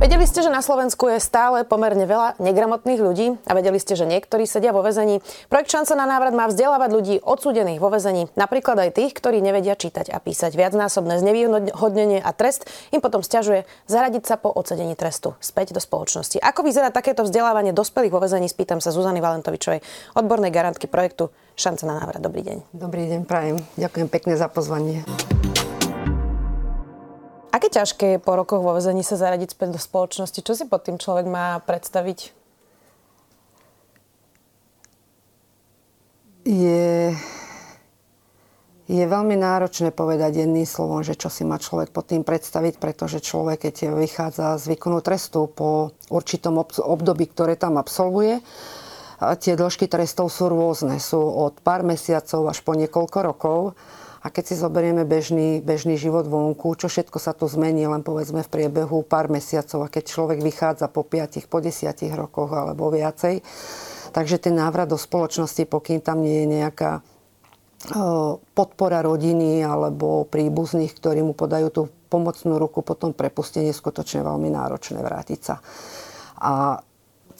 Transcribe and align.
Vedeli 0.00 0.24
ste, 0.24 0.40
že 0.40 0.48
na 0.48 0.64
Slovensku 0.64 1.12
je 1.12 1.20
stále 1.20 1.60
pomerne 1.68 2.08
veľa 2.08 2.40
negramotných 2.40 3.04
ľudí 3.04 3.36
a 3.44 3.52
vedeli 3.52 3.76
ste, 3.76 4.00
že 4.00 4.08
niektorí 4.08 4.48
sedia 4.48 4.72
vo 4.72 4.80
väzení. 4.80 5.20
Projekt 5.52 5.76
Šanca 5.76 5.92
na 5.92 6.08
návrat 6.08 6.32
má 6.32 6.48
vzdelávať 6.48 6.88
ľudí 6.88 7.14
odsúdených 7.20 7.84
vo 7.84 7.92
väzení, 7.92 8.32
napríklad 8.32 8.80
aj 8.80 8.96
tých, 8.96 9.12
ktorí 9.12 9.44
nevedia 9.44 9.76
čítať 9.76 10.08
a 10.08 10.16
písať. 10.16 10.56
Viacnásobné 10.56 11.20
znevýhodnenie 11.20 12.24
a 12.24 12.32
trest 12.32 12.64
im 12.96 13.04
potom 13.04 13.20
stiažuje 13.20 13.68
zaradiť 13.92 14.24
sa 14.24 14.40
po 14.40 14.48
odsedení 14.48 14.96
trestu 14.96 15.36
späť 15.36 15.76
do 15.76 15.84
spoločnosti. 15.84 16.40
Ako 16.40 16.64
vyzerá 16.64 16.88
takéto 16.88 17.20
vzdelávanie 17.20 17.76
dospelých 17.76 18.16
vo 18.16 18.24
väzení, 18.24 18.48
spýtam 18.48 18.80
sa 18.80 18.96
Zuzany 18.96 19.20
Valentovičovej, 19.20 19.84
odbornej 20.16 20.48
garantky 20.48 20.88
projektu 20.88 21.28
Šanca 21.60 21.84
na 21.84 21.94
návrat. 22.00 22.24
Dobrý 22.24 22.40
deň. 22.40 22.72
Dobrý 22.72 23.04
deň, 23.04 23.20
prajem. 23.28 23.60
Ďakujem 23.76 24.08
pekne 24.08 24.32
za 24.40 24.48
pozvanie. 24.48 25.04
Aké 27.50 27.66
ťažké 27.66 28.06
je 28.14 28.22
po 28.22 28.38
rokoch 28.38 28.62
vo 28.62 28.78
vezení 28.78 29.02
sa 29.02 29.18
zaradiť 29.18 29.58
späť 29.58 29.74
do 29.74 29.80
spoločnosti? 29.82 30.38
Čo 30.38 30.54
si 30.54 30.64
pod 30.70 30.86
tým 30.86 31.02
človek 31.02 31.26
má 31.26 31.58
predstaviť? 31.66 32.30
Je, 36.46 37.12
je 38.86 39.04
veľmi 39.04 39.34
náročné 39.34 39.90
povedať 39.90 40.46
jedným 40.46 40.64
slovom, 40.64 41.02
že 41.02 41.18
čo 41.18 41.26
si 41.26 41.42
má 41.42 41.58
človek 41.58 41.90
pod 41.90 42.08
tým 42.08 42.22
predstaviť, 42.22 42.78
pretože 42.78 43.18
človek, 43.18 43.66
keď 43.66 43.98
vychádza 43.98 44.54
z 44.56 44.64
výkonu 44.70 45.02
trestu 45.02 45.50
po 45.50 45.90
určitom 46.06 46.62
období, 46.62 47.26
ktoré 47.28 47.58
tam 47.58 47.82
absolvuje, 47.82 48.40
tie 49.20 49.52
dĺžky 49.58 49.84
trestov 49.90 50.32
sú 50.32 50.48
rôzne. 50.48 50.96
Sú 51.02 51.20
od 51.20 51.60
pár 51.60 51.84
mesiacov 51.84 52.48
až 52.48 52.62
po 52.64 52.72
niekoľko 52.78 53.18
rokov. 53.20 53.58
A 54.20 54.28
keď 54.28 54.52
si 54.52 54.54
zoberieme 54.60 55.08
bežný, 55.08 55.64
bežný 55.64 55.96
život 55.96 56.28
vonku, 56.28 56.76
čo 56.76 56.92
všetko 56.92 57.16
sa 57.16 57.32
tu 57.32 57.48
zmení, 57.48 57.88
len 57.88 58.04
povedzme 58.04 58.44
v 58.44 58.52
priebehu 58.52 59.00
pár 59.00 59.32
mesiacov, 59.32 59.88
a 59.88 59.92
keď 59.92 60.04
človek 60.12 60.38
vychádza 60.44 60.92
po 60.92 61.08
5, 61.08 61.48
po 61.48 61.64
10 61.64 61.88
rokoch 62.12 62.52
alebo 62.52 62.92
viacej. 62.92 63.40
Takže 64.12 64.36
ten 64.42 64.58
návrat 64.58 64.92
do 64.92 65.00
spoločnosti, 65.00 65.64
pokým 65.64 66.04
tam 66.04 66.20
nie 66.20 66.44
je 66.44 66.52
nejaká 66.60 67.00
podpora 68.52 69.00
rodiny 69.00 69.64
alebo 69.64 70.28
príbuzných, 70.28 70.92
ktorí 70.92 71.24
mu 71.24 71.32
podajú 71.32 71.68
tú 71.72 71.82
pomocnú 72.12 72.60
ruku, 72.60 72.84
potom 72.84 73.16
prepustenie 73.16 73.72
skutočne 73.72 74.20
veľmi 74.20 74.52
náročné 74.52 75.00
vrátiť 75.00 75.40
sa. 75.40 75.64
A 76.44 76.76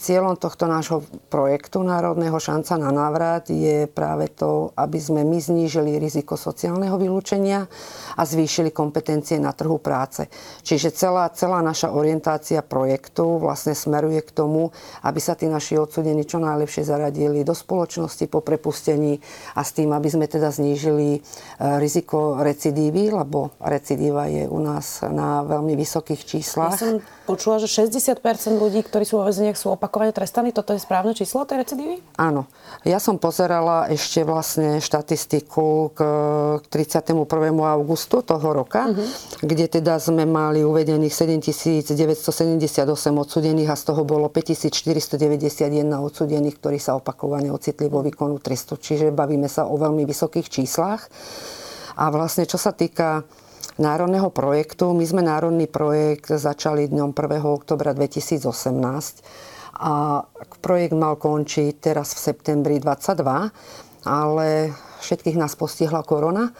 Cieľom 0.01 0.33
tohto 0.33 0.65
nášho 0.65 1.05
projektu 1.29 1.85
Národného 1.85 2.41
šanca 2.41 2.73
na 2.81 2.89
návrat 2.89 3.53
je 3.53 3.85
práve 3.85 4.33
to, 4.33 4.73
aby 4.73 4.97
sme 4.97 5.21
my 5.21 5.37
znížili 5.37 6.01
riziko 6.01 6.33
sociálneho 6.33 6.97
vylúčenia 6.97 7.69
a 8.17 8.21
zvýšili 8.25 8.73
kompetencie 8.73 9.37
na 9.37 9.53
trhu 9.53 9.77
práce. 9.77 10.25
Čiže 10.65 10.89
celá, 10.97 11.29
celá 11.37 11.61
naša 11.61 11.93
orientácia 11.93 12.65
projektu 12.65 13.37
vlastne 13.37 13.77
smeruje 13.77 14.25
k 14.25 14.33
tomu, 14.33 14.73
aby 15.05 15.21
sa 15.21 15.37
tí 15.37 15.45
naši 15.45 15.77
odsudení 15.77 16.25
čo 16.25 16.41
najlepšie 16.41 16.81
zaradili 16.81 17.45
do 17.45 17.53
spoločnosti 17.53 18.25
po 18.25 18.41
prepustení 18.41 19.21
a 19.53 19.61
s 19.61 19.77
tým, 19.77 19.93
aby 19.93 20.09
sme 20.09 20.25
teda 20.25 20.49
znížili 20.49 21.07
e, 21.13 21.19
riziko 21.77 22.41
recidívy, 22.41 23.13
lebo 23.13 23.53
recidíva 23.61 24.25
je 24.25 24.49
u 24.49 24.57
nás 24.57 25.05
na 25.05 25.45
veľmi 25.45 25.77
vysokých 25.77 26.25
číslach. 26.25 26.81
Ja 26.81 26.89
som 26.89 27.05
počula, 27.29 27.61
že 27.61 27.69
60% 27.69 28.17
ľudí, 28.57 28.81
ktorí 28.81 29.05
sú 29.05 29.21
vo 29.21 29.29
väzeniach, 29.29 29.53
sú 29.53 29.69
opakovane 29.69 29.90
trestaní. 29.91 30.55
Toto 30.55 30.71
je 30.71 30.79
správne 30.79 31.11
číslo 31.11 31.43
tej 31.43 31.67
recidívy? 31.67 31.99
Áno. 32.15 32.47
Ja 32.87 33.03
som 33.03 33.19
pozerala 33.19 33.91
ešte 33.91 34.23
vlastne 34.23 34.79
štatistiku 34.79 35.91
k 35.91 35.99
31. 36.71 37.27
augustu 37.59 38.23
toho 38.23 38.47
roka, 38.55 38.87
uh-huh. 38.87 39.43
kde 39.43 39.67
teda 39.67 39.99
sme 39.99 40.23
mali 40.23 40.63
uvedených 40.63 41.11
7978 41.11 41.91
odsudených 43.11 43.69
a 43.69 43.75
z 43.75 43.83
toho 43.83 44.01
bolo 44.07 44.31
5491 44.31 45.91
odsudených, 45.91 46.55
ktorí 46.55 46.79
sa 46.79 46.95
opakovane 46.95 47.51
ocitli 47.51 47.91
vo 47.91 47.99
výkonu 47.99 48.39
trestu. 48.39 48.79
Čiže 48.79 49.11
bavíme 49.11 49.51
sa 49.51 49.67
o 49.67 49.75
veľmi 49.75 50.07
vysokých 50.07 50.47
číslach. 50.47 51.11
A 51.99 52.07
vlastne 52.07 52.47
čo 52.47 52.55
sa 52.55 52.71
týka 52.71 53.27
národného 53.81 54.29
projektu. 54.29 54.91
My 54.93 55.05
sme 55.05 55.21
národný 55.25 55.65
projekt 55.65 56.29
začali 56.29 56.85
dňom 56.85 57.17
1. 57.17 57.41
oktobra 57.45 57.97
2018 57.97 58.45
a 59.77 60.25
projekt 60.59 60.95
mal 60.95 61.15
končiť 61.15 61.79
teraz 61.79 62.13
v 62.17 62.19
septembri 62.31 62.77
22, 62.79 63.21
ale 64.05 64.73
všetkých 65.01 65.37
nás 65.37 65.57
postihla 65.57 66.03
korona 66.05 66.53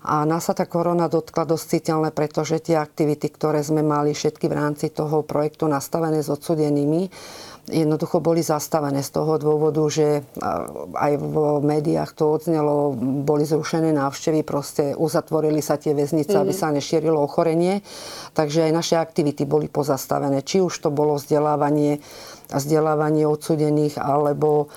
a 0.00 0.24
nás 0.24 0.48
sa 0.48 0.56
tá 0.56 0.64
korona 0.64 1.12
dotkla 1.12 1.44
dosť 1.44 1.66
citeľne, 1.76 2.10
pretože 2.12 2.56
tie 2.64 2.80
aktivity, 2.80 3.28
ktoré 3.28 3.60
sme 3.60 3.84
mali 3.84 4.16
všetky 4.16 4.48
v 4.48 4.56
rámci 4.56 4.88
toho 4.88 5.20
projektu 5.20 5.68
nastavené 5.68 6.24
s 6.24 6.32
odsudenými, 6.32 7.12
jednoducho 7.70 8.20
boli 8.20 8.42
zastavené 8.42 9.00
z 9.00 9.10
toho 9.14 9.38
dôvodu, 9.38 9.80
že 9.88 10.26
aj 10.94 11.12
v 11.16 11.34
médiách 11.62 12.12
to 12.12 12.36
odznelo, 12.36 12.92
boli 13.24 13.46
zrušené 13.46 13.94
návštevy, 13.94 14.42
proste 14.42 14.92
uzatvorili 14.98 15.62
sa 15.62 15.78
tie 15.78 15.94
väznice, 15.94 16.34
mm-hmm. 16.34 16.44
aby 16.44 16.54
mhm. 16.54 16.60
sa 16.60 16.68
nešírilo 16.74 17.18
ochorenie. 17.22 17.80
Takže 18.34 18.68
aj 18.68 18.72
naše 18.74 18.96
aktivity 18.98 19.46
boli 19.46 19.70
pozastavené. 19.70 20.42
Či 20.44 20.60
už 20.60 20.74
to 20.82 20.90
bolo 20.90 21.16
vzdelávanie, 21.16 22.02
vzdelávanie 22.50 23.24
odsudených, 23.24 23.96
alebo 23.96 24.68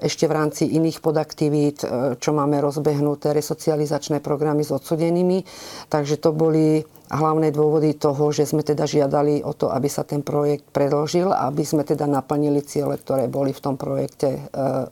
ešte 0.00 0.24
v 0.24 0.32
rámci 0.32 0.64
iných 0.72 1.04
podaktivít, 1.04 1.84
čo 2.16 2.30
máme 2.32 2.64
rozbehnuté, 2.64 3.36
resocializačné 3.36 4.24
programy 4.24 4.64
s 4.64 4.72
odsudenými. 4.72 5.44
Takže 5.92 6.16
to 6.16 6.32
boli 6.32 6.80
hlavné 7.10 7.50
dôvody 7.50 7.96
toho, 7.96 8.30
že 8.30 8.46
sme 8.46 8.62
teda 8.62 8.84
žiadali 8.84 9.42
o 9.42 9.56
to, 9.56 9.72
aby 9.72 9.88
sa 9.90 10.06
ten 10.06 10.20
projekt 10.22 10.68
predložil 10.70 11.30
aby 11.38 11.62
sme 11.62 11.86
teda 11.86 12.04
naplnili 12.04 12.60
ciele, 12.60 12.98
ktoré 12.98 13.30
boli 13.30 13.54
v 13.54 13.62
tom 13.62 13.74
projekte 13.78 14.28
e, 14.36 14.40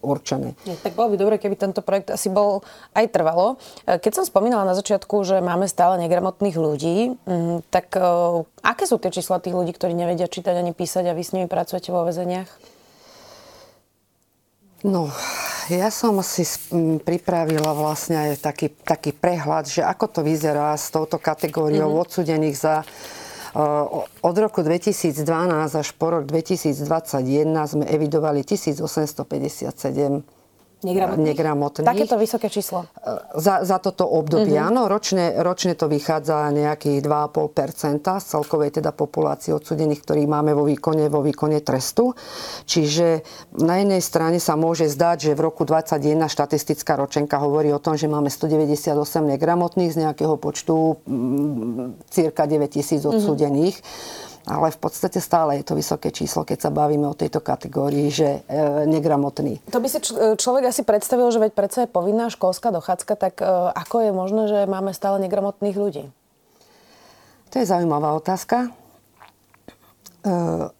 určené. 0.00 0.54
Tak 0.80 0.94
bolo 0.94 1.12
by 1.12 1.16
dobre, 1.18 1.34
keby 1.36 1.58
tento 1.58 1.82
projekt 1.82 2.14
asi 2.14 2.30
bol 2.30 2.62
aj 2.94 3.10
trvalo. 3.10 3.60
E, 3.84 3.98
keď 3.98 4.22
som 4.22 4.24
spomínala 4.24 4.64
na 4.64 4.78
začiatku, 4.78 5.26
že 5.26 5.42
máme 5.42 5.66
stále 5.66 5.98
negramotných 6.00 6.56
ľudí, 6.56 7.18
mm, 7.26 7.68
tak 7.68 7.92
e, 7.98 8.02
aké 8.62 8.84
sú 8.86 8.96
tie 9.02 9.10
čísla 9.12 9.42
tých 9.42 9.58
ľudí, 9.58 9.74
ktorí 9.74 9.92
nevedia 9.92 10.30
čítať 10.30 10.54
ani 10.56 10.72
písať 10.72 11.10
a 11.10 11.16
vy 11.16 11.22
s 11.22 11.34
nimi 11.36 11.46
pracujete 11.50 11.90
vo 11.90 12.06
väzeniach? 12.06 12.75
No, 14.86 15.10
ja 15.66 15.90
som 15.90 16.14
si 16.22 16.46
pripravila 17.02 17.74
vlastne 17.74 18.30
aj 18.30 18.38
taký, 18.38 18.70
taký 18.70 19.10
prehľad, 19.10 19.66
že 19.66 19.82
ako 19.82 20.06
to 20.06 20.20
vyzerá 20.22 20.70
s 20.78 20.94
touto 20.94 21.18
kategóriou 21.18 21.90
mm-hmm. 21.90 22.04
odsudených 22.06 22.56
za 22.56 22.86
od 24.20 24.36
roku 24.36 24.60
2012 24.60 25.24
až 25.80 25.88
po 25.96 26.12
rok 26.12 26.28
2021 26.28 26.84
sme 27.64 27.88
evidovali 27.88 28.44
1857 28.44 30.35
negramotných. 30.84 31.32
negramotných. 31.32 31.88
Takéto 31.88 32.20
vysoké 32.20 32.52
číslo? 32.52 32.84
Za, 33.32 33.64
za 33.64 33.78
toto 33.80 34.04
obdobie, 34.04 34.60
mm-hmm. 34.60 34.68
áno. 34.68 34.82
Ročne, 34.92 35.32
ročne 35.40 35.72
to 35.72 35.88
vychádza 35.88 36.52
nejakých 36.52 37.00
2,5% 37.00 38.04
z 38.04 38.24
celkovej 38.24 38.70
teda 38.76 38.92
populácie 38.92 39.56
odsudených, 39.56 40.04
ktorí 40.04 40.28
máme 40.28 40.52
vo 40.52 40.68
výkone, 40.68 41.08
vo 41.08 41.24
výkone 41.24 41.64
trestu. 41.64 42.12
Čiže 42.68 43.24
na 43.56 43.80
jednej 43.80 44.04
strane 44.04 44.36
sa 44.36 44.54
môže 44.60 44.92
zdať, 44.92 45.32
že 45.32 45.32
v 45.32 45.40
roku 45.48 45.64
2021 45.64 46.28
štatistická 46.28 47.00
ročenka 47.00 47.40
hovorí 47.40 47.72
o 47.72 47.80
tom, 47.80 47.96
že 47.96 48.10
máme 48.10 48.28
198 48.28 48.92
negramotných 49.32 49.90
z 49.96 49.98
nejakého 50.04 50.36
počtu 50.36 51.00
m, 51.08 51.96
cirka 52.12 52.44
9000 52.44 53.00
mhm. 53.00 53.08
odsudených. 53.08 53.76
Mm-hmm 53.80 54.34
ale 54.46 54.70
v 54.70 54.78
podstate 54.78 55.18
stále 55.18 55.58
je 55.58 55.66
to 55.66 55.74
vysoké 55.74 56.14
číslo, 56.14 56.46
keď 56.46 56.58
sa 56.66 56.70
bavíme 56.70 57.10
o 57.10 57.18
tejto 57.18 57.42
kategórii, 57.42 58.14
že 58.14 58.46
e, 58.46 58.86
negramotný. 58.86 59.58
To 59.74 59.82
by 59.82 59.88
si 59.90 59.98
č- 59.98 60.14
človek 60.14 60.70
asi 60.70 60.86
predstavil, 60.86 61.26
že 61.34 61.42
veď 61.42 61.52
predsa 61.52 61.78
je 61.82 61.90
povinná 61.90 62.30
školská 62.30 62.70
dochádzka, 62.70 63.18
tak 63.18 63.42
e, 63.42 63.46
ako 63.74 64.06
je 64.06 64.10
možné, 64.14 64.42
že 64.46 64.58
máme 64.70 64.94
stále 64.94 65.18
negramotných 65.18 65.74
ľudí? 65.74 66.04
To 67.50 67.54
je 67.58 67.66
zaujímavá 67.66 68.14
otázka. 68.14 68.70
E, 70.22 70.70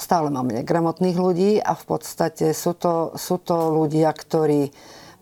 stále 0.00 0.32
máme 0.32 0.56
negramotných 0.64 1.20
ľudí 1.20 1.50
a 1.60 1.76
v 1.76 1.84
podstate 1.84 2.56
sú 2.56 2.72
to, 2.72 3.12
sú 3.20 3.44
to 3.44 3.76
ľudia, 3.76 4.08
ktorí 4.08 4.72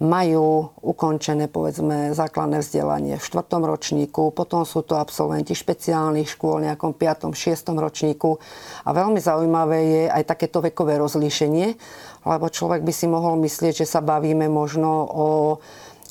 majú 0.03 0.75
ukončené 0.83 1.47
povedzme 1.47 2.11
základné 2.11 2.59
vzdelanie 2.59 3.15
v 3.23 3.23
štvrtom 3.23 3.63
ročníku, 3.63 4.35
potom 4.35 4.67
sú 4.67 4.83
to 4.83 4.99
absolventi 4.99 5.55
špeciálnych 5.55 6.27
škôl, 6.27 6.59
nejakom 6.67 6.99
5. 6.99 7.31
6. 7.31 7.71
ročníku. 7.79 8.35
A 8.83 8.91
veľmi 8.91 9.23
zaujímavé 9.23 9.79
je 9.87 10.03
aj 10.11 10.27
takéto 10.27 10.59
vekové 10.59 10.99
rozlíšenie, 10.99 11.79
lebo 12.27 12.47
človek 12.51 12.83
by 12.83 12.93
si 12.93 13.07
mohol 13.07 13.39
myslieť, 13.39 13.87
že 13.87 13.87
sa 13.87 14.03
bavíme 14.03 14.51
možno 14.51 14.91
o 15.07 15.29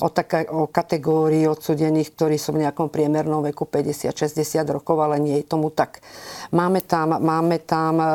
o, 0.02 0.10
taká, 0.10 0.42
o 0.50 0.66
kategórii 0.66 1.46
odsudených, 1.46 2.18
ktorí 2.18 2.34
sú 2.34 2.58
v 2.58 2.66
nejakom 2.66 2.90
priemernom 2.90 3.46
veku 3.46 3.70
50-60 3.70 4.42
rokov, 4.66 4.98
ale 4.98 5.22
nie 5.22 5.38
je 5.40 5.46
tomu 5.46 5.70
tak. 5.70 6.02
Máme 6.50 6.82
tam, 6.82 7.14
máme 7.22 7.62
tam 7.62 8.02
e, 8.02 8.06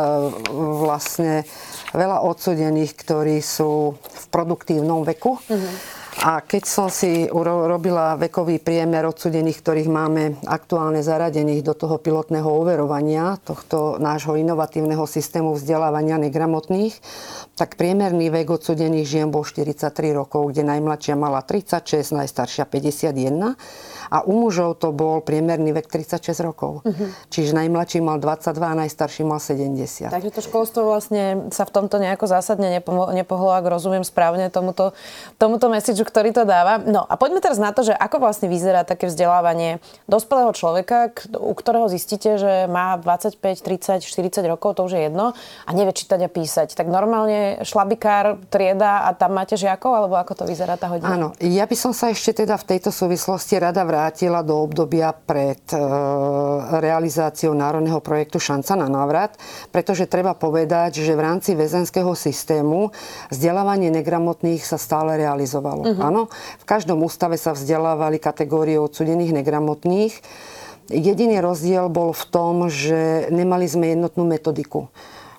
vlastne 0.83 1.47
veľa 1.95 2.27
odsudených, 2.27 2.91
ktorí 2.91 3.39
sú 3.39 3.95
v 3.95 4.25
produktívnom 4.27 5.07
veku. 5.07 5.39
Mm-hmm 5.47 5.96
a 6.17 6.41
keď 6.41 6.63
som 6.65 6.89
si 6.89 7.29
robila 7.29 8.17
vekový 8.17 8.57
priemer 8.57 9.05
odsudených, 9.05 9.61
ktorých 9.61 9.85
máme 9.85 10.41
aktuálne 10.49 11.05
zaradených 11.05 11.61
do 11.61 11.77
toho 11.77 12.01
pilotného 12.01 12.49
overovania, 12.49 13.37
tohto 13.45 14.01
nášho 14.01 14.33
inovatívneho 14.33 15.05
systému 15.05 15.53
vzdelávania 15.53 16.17
negramotných, 16.17 16.97
tak 17.53 17.77
priemerný 17.77 18.33
vek 18.33 18.49
odsudených 18.49 19.05
žien 19.05 19.29
bol 19.29 19.45
43 19.45 19.93
rokov, 20.17 20.49
kde 20.49 20.65
najmladšia 20.65 21.13
mala 21.13 21.45
36, 21.45 22.17
najstaršia 22.17 22.65
51 22.65 23.53
a 24.07 24.23
u 24.23 24.33
mužov 24.33 24.79
to 24.79 24.95
bol 24.95 25.19
priemerný 25.19 25.75
vek 25.75 25.91
36 25.91 26.23
rokov. 26.43 26.81
Uh-huh. 26.83 27.09
Čiže 27.27 27.55
najmladší 27.55 27.99
mal 27.99 28.19
22 28.19 28.55
a 28.63 28.75
najstarší 28.87 29.21
mal 29.27 29.43
70. 29.43 30.09
Takže 30.09 30.31
to 30.31 30.41
školstvo 30.41 30.87
vlastne 30.87 31.51
sa 31.51 31.67
v 31.67 31.71
tomto 31.75 31.99
nejako 31.99 32.25
zásadne 32.31 32.71
nepohlo, 32.71 33.11
nepohlo 33.11 33.51
ak 33.51 33.67
rozumiem 33.67 34.07
správne 34.07 34.47
tomuto, 34.47 34.95
tomuto 35.35 35.67
messageu, 35.67 36.07
ktorý 36.07 36.31
to 36.31 36.47
dáva. 36.47 36.79
No 36.79 37.03
a 37.03 37.19
poďme 37.19 37.43
teraz 37.43 37.59
na 37.59 37.75
to, 37.75 37.83
že 37.83 37.93
ako 37.93 38.23
vlastne 38.23 38.47
vyzerá 38.47 38.87
také 38.87 39.11
vzdelávanie 39.11 39.83
dospelého 40.07 40.51
človeka, 40.55 41.11
u 41.35 41.53
ktorého 41.53 41.91
zistíte, 41.91 42.39
že 42.39 42.65
má 42.71 42.95
25, 42.95 43.37
30, 43.43 44.07
40 44.07 44.43
rokov, 44.47 44.79
to 44.79 44.87
už 44.87 44.95
je 44.95 45.01
jedno, 45.11 45.35
a 45.67 45.69
nevie 45.75 45.91
čítať 45.91 46.19
a 46.23 46.29
písať. 46.31 46.79
Tak 46.79 46.87
normálne 46.87 47.59
šlabikár, 47.67 48.39
trieda 48.47 49.03
a 49.07 49.11
tam 49.11 49.35
máte 49.35 49.59
žiakov, 49.59 49.91
alebo 49.91 50.15
ako 50.15 50.33
to 50.33 50.43
vyzerá 50.47 50.79
tá 50.79 50.87
hodina? 50.87 51.11
Áno, 51.11 51.27
ja 51.43 51.67
by 51.67 51.75
som 51.75 51.91
sa 51.91 52.09
ešte 52.15 52.45
teda 52.45 52.55
v 52.55 52.65
tejto 52.75 52.89
súvislosti 52.89 53.59
rada 53.59 53.83
vrátila 53.83 53.96
vrátila 53.97 54.45
do 54.45 54.61
obdobia 54.61 55.09
pred 55.09 55.57
e, 55.73 55.77
realizáciou 56.77 57.57
národného 57.57 57.97
projektu 57.97 58.37
Šanca 58.37 58.77
na 58.77 58.85
návrat, 58.85 59.33
pretože 59.73 60.05
treba 60.05 60.37
povedať, 60.37 61.01
že 61.01 61.17
v 61.17 61.25
rámci 61.25 61.57
väzenského 61.57 62.13
systému 62.13 62.93
vzdelávanie 63.33 63.89
negramotných 63.89 64.61
sa 64.61 64.77
stále 64.77 65.17
realizovalo. 65.17 65.81
Uh-huh. 65.81 66.05
Áno, 66.13 66.21
v 66.61 66.65
každom 66.69 67.01
ústave 67.01 67.41
sa 67.41 67.57
vzdelávali 67.57 68.21
kategórie 68.21 68.77
odsudených 68.77 69.33
negramotných. 69.33 70.13
Jediný 70.93 71.41
rozdiel 71.41 71.89
bol 71.89 72.13
v 72.13 72.25
tom, 72.29 72.69
že 72.69 73.33
nemali 73.33 73.65
sme 73.65 73.97
jednotnú 73.97 74.29
metodiku. 74.29 74.93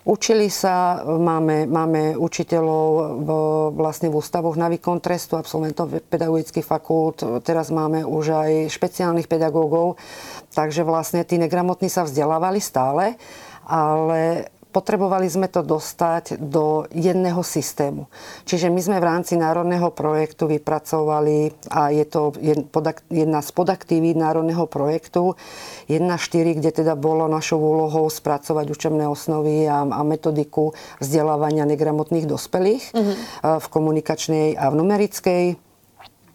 Učili 0.08 0.48
sa, 0.48 1.04
máme, 1.04 1.68
máme 1.68 2.16
učiteľov 2.16 2.88
v, 3.20 3.28
vlastne 3.76 4.08
v 4.08 4.16
ústavoch 4.16 4.56
na 4.56 4.72
výkon 4.72 5.04
trestu, 5.04 5.36
absolventov 5.36 5.92
pedagogických 6.08 6.64
fakult, 6.64 7.20
teraz 7.44 7.68
máme 7.68 8.08
už 8.08 8.32
aj 8.32 8.50
špeciálnych 8.72 9.28
pedagógov, 9.28 10.00
takže 10.56 10.80
vlastne 10.80 11.28
tí 11.28 11.36
negramotní 11.36 11.92
sa 11.92 12.08
vzdelávali 12.08 12.56
stále, 12.56 13.20
ale 13.68 14.48
potrebovali 14.68 15.24
sme 15.26 15.48
to 15.48 15.64
dostať 15.64 16.36
do 16.36 16.84
jedného 16.92 17.40
systému. 17.40 18.06
Čiže 18.44 18.68
my 18.68 18.80
sme 18.80 18.96
v 19.00 19.08
rámci 19.08 19.34
národného 19.40 19.88
projektu 19.90 20.44
vypracovali, 20.44 21.52
a 21.72 21.88
je 21.88 22.04
to 22.04 22.36
jedna 23.08 23.40
z 23.40 23.50
podaktívy 23.52 24.12
národného 24.12 24.68
projektu, 24.68 25.34
1.4, 25.88 26.58
kde 26.60 26.70
teda 26.70 26.94
bolo 26.94 27.26
našou 27.26 27.58
úlohou 27.58 28.12
spracovať 28.12 28.68
učebné 28.68 29.08
osnovy 29.08 29.64
a, 29.64 29.88
a 29.88 30.00
metodiku 30.04 30.76
vzdelávania 31.00 31.64
negramotných 31.64 32.28
dospelých 32.28 32.84
uh-huh. 32.92 33.14
v 33.58 33.66
komunikačnej 33.66 34.54
a 34.54 34.68
v 34.68 34.74
numerickej 34.78 35.42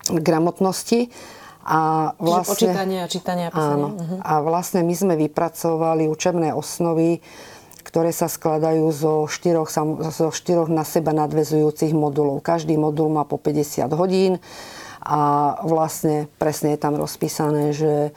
gramotnosti. 0.09 1.13
A 1.63 2.11
vlastne, 2.19 2.43
Čiže 2.43 2.75
počítanie 2.75 2.99
a 2.99 3.07
čítanie 3.07 3.43
a 3.47 3.51
písanie. 3.55 3.71
Áno. 3.71 3.87
Uh-huh. 3.95 4.19
A 4.19 4.43
vlastne 4.43 4.83
my 4.83 4.91
sme 4.91 5.15
vypracovali 5.15 6.11
učebné 6.11 6.51
osnovy 6.51 7.23
ktoré 7.93 8.09
sa 8.09 8.25
skladajú 8.25 8.89
zo 8.89 9.29
štyroch, 9.29 9.69
zo 10.09 10.33
štyroch 10.33 10.65
na 10.65 10.81
seba 10.81 11.13
nadvezujúcich 11.13 11.93
modulov. 11.93 12.41
Každý 12.41 12.73
modul 12.73 13.13
má 13.13 13.21
po 13.21 13.37
50 13.37 13.85
hodín 13.93 14.41
a 14.97 15.53
vlastne 15.61 16.25
presne 16.41 16.73
je 16.73 16.81
tam 16.81 16.97
rozpísané, 16.97 17.69
že 17.69 18.09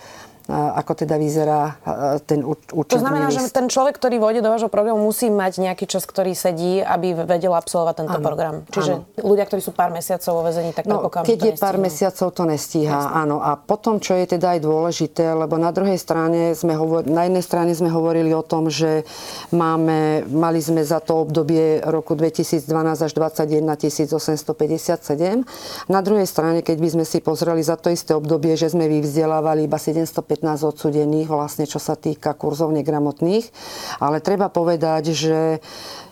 ako 0.46 0.92
teda 0.94 1.18
vyzerá 1.18 1.74
ten 2.22 2.46
učebný 2.46 2.86
To 2.86 3.02
znamená, 3.02 3.26
list. 3.34 3.42
že 3.42 3.50
ten 3.50 3.66
človek, 3.66 3.98
ktorý 3.98 4.22
vôjde 4.22 4.40
do 4.46 4.50
vášho 4.54 4.70
programu, 4.70 5.02
musí 5.02 5.26
mať 5.26 5.58
nejaký 5.58 5.90
čas, 5.90 6.06
ktorý 6.06 6.38
sedí, 6.38 6.78
aby 6.78 7.26
vedel 7.26 7.50
absolvovať 7.50 7.94
tento 8.06 8.18
ano, 8.22 8.24
program. 8.24 8.54
Čiže 8.70 8.92
ano. 9.02 9.26
ľudia, 9.26 9.42
ktorí 9.50 9.58
sú 9.58 9.74
pár 9.74 9.90
mesiacov 9.90 10.30
vo 10.38 10.42
vezení, 10.46 10.70
tak 10.70 10.86
no, 10.86 11.02
Keď 11.10 11.38
je 11.42 11.52
pár 11.58 11.82
mesiacov, 11.82 12.30
to 12.30 12.46
nestíha, 12.46 12.94
Jasne. 12.94 13.26
áno. 13.26 13.36
A 13.42 13.58
potom, 13.58 13.98
čo 13.98 14.14
je 14.14 14.38
teda 14.38 14.54
aj 14.54 14.60
dôležité, 14.62 15.34
lebo 15.34 15.58
na 15.58 15.74
druhej 15.74 15.98
strane 15.98 16.54
sme 16.54 16.78
hovor- 16.78 17.02
na 17.02 17.26
jednej 17.26 17.42
strane 17.42 17.74
sme 17.74 17.90
hovorili 17.90 18.30
o 18.30 18.46
tom, 18.46 18.70
že 18.70 19.02
máme, 19.50 20.30
mali 20.30 20.62
sme 20.62 20.86
za 20.86 21.02
to 21.02 21.26
obdobie 21.26 21.82
roku 21.82 22.14
2012 22.14 22.70
až 23.02 23.12
2021 23.18 23.66
1857. 23.74 25.42
Na 25.90 26.00
druhej 26.06 26.26
strane, 26.30 26.62
keď 26.62 26.76
by 26.78 26.88
sme 26.94 27.04
si 27.04 27.18
pozreli 27.18 27.66
za 27.66 27.74
to 27.74 27.90
isté 27.90 28.14
obdobie, 28.14 28.54
že 28.54 28.70
sme 28.70 28.86
vyvzdelávali 28.86 29.66
iba 29.66 29.78
750 29.78 30.35
15 30.36 30.68
odsudených, 30.68 31.32
vlastne 31.32 31.64
čo 31.64 31.80
sa 31.80 31.96
týka 31.96 32.36
kurzov 32.36 32.76
negramotných. 32.76 33.48
Ale 34.04 34.20
treba 34.20 34.52
povedať, 34.52 35.16
že 35.16 35.64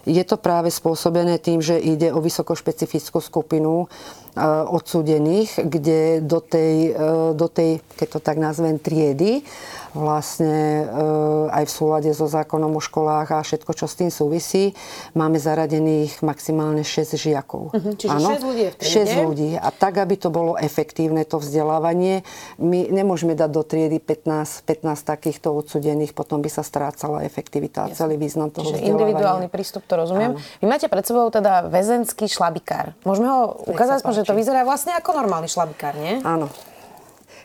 je 0.05 0.25
to 0.25 0.41
práve 0.41 0.73
spôsobené 0.73 1.37
tým, 1.37 1.61
že 1.61 1.77
ide 1.77 2.13
o 2.13 2.25
vysokošpecifickú 2.25 3.21
skupinu 3.21 3.89
Eh, 4.35 4.43
odsúdených, 4.67 5.63
kde 5.63 6.19
do 6.19 6.43
tej, 6.43 6.91
eh, 6.91 7.31
do 7.39 7.47
tej, 7.47 7.79
keď 7.95 8.09
to 8.11 8.19
tak 8.19 8.35
nazvem, 8.35 8.83
triedy, 8.83 9.47
vlastne 9.95 10.85
eh, 10.85 11.57
aj 11.57 11.65
v 11.65 11.73
súlade 11.73 12.11
so 12.11 12.27
zákonom 12.27 12.75
o 12.77 12.83
školách 12.83 13.31
a 13.31 13.47
všetko, 13.47 13.71
čo 13.73 13.87
s 13.87 13.95
tým 13.95 14.11
súvisí, 14.11 14.75
máme 15.15 15.39
zaradených 15.39 16.21
maximálne 16.21 16.83
6 16.83 17.15
žiakov. 17.15 17.71
Uh-huh, 17.71 17.95
čiže 17.95 18.11
ano? 18.11 18.35
6 18.35 18.43
ľudí 18.43 18.63
je 18.67 18.71
v 18.71 18.77
triede? 18.77 19.15
6 19.15 19.27
ľudí. 19.31 19.51
A 19.55 19.69
tak, 19.71 20.03
aby 20.03 20.15
to 20.19 20.29
bolo 20.35 20.59
efektívne, 20.59 21.23
to 21.23 21.39
vzdelávanie, 21.39 22.27
my 22.59 22.91
nemôžeme 22.91 23.39
dať 23.39 23.51
do 23.55 23.63
triedy 23.63 24.03
15, 24.03 24.67
15 24.67 25.07
takýchto 25.07 25.55
odsudených, 25.55 26.13
potom 26.13 26.43
by 26.43 26.51
sa 26.51 26.67
strácala 26.67 27.23
efektivita 27.23 27.87
a 27.87 27.89
celý 27.95 28.19
význam 28.19 28.51
toho 28.51 28.75
Čiže 28.75 28.83
vzdelávania. 28.83 28.99
individuálny 28.99 29.49
prístup, 29.49 29.87
to 29.87 29.95
rozumiem. 29.95 30.35
Áno. 30.35 30.43
Vy 30.59 30.67
máte 30.67 30.91
pred 30.91 31.07
sebou 31.07 31.31
teda 31.31 31.71
väzenský 31.71 32.27
šlabikár. 32.27 32.99
Môžeme 33.07 33.31
ho 33.31 33.63
ukázať, 33.71 34.03
že 34.11 34.27
to 34.27 34.35
vyzerá 34.35 34.67
vlastne 34.67 34.93
ako 34.99 35.15
normálny 35.15 35.47
šlabikár, 35.47 35.95
nie? 35.95 36.19
Áno. 36.27 36.51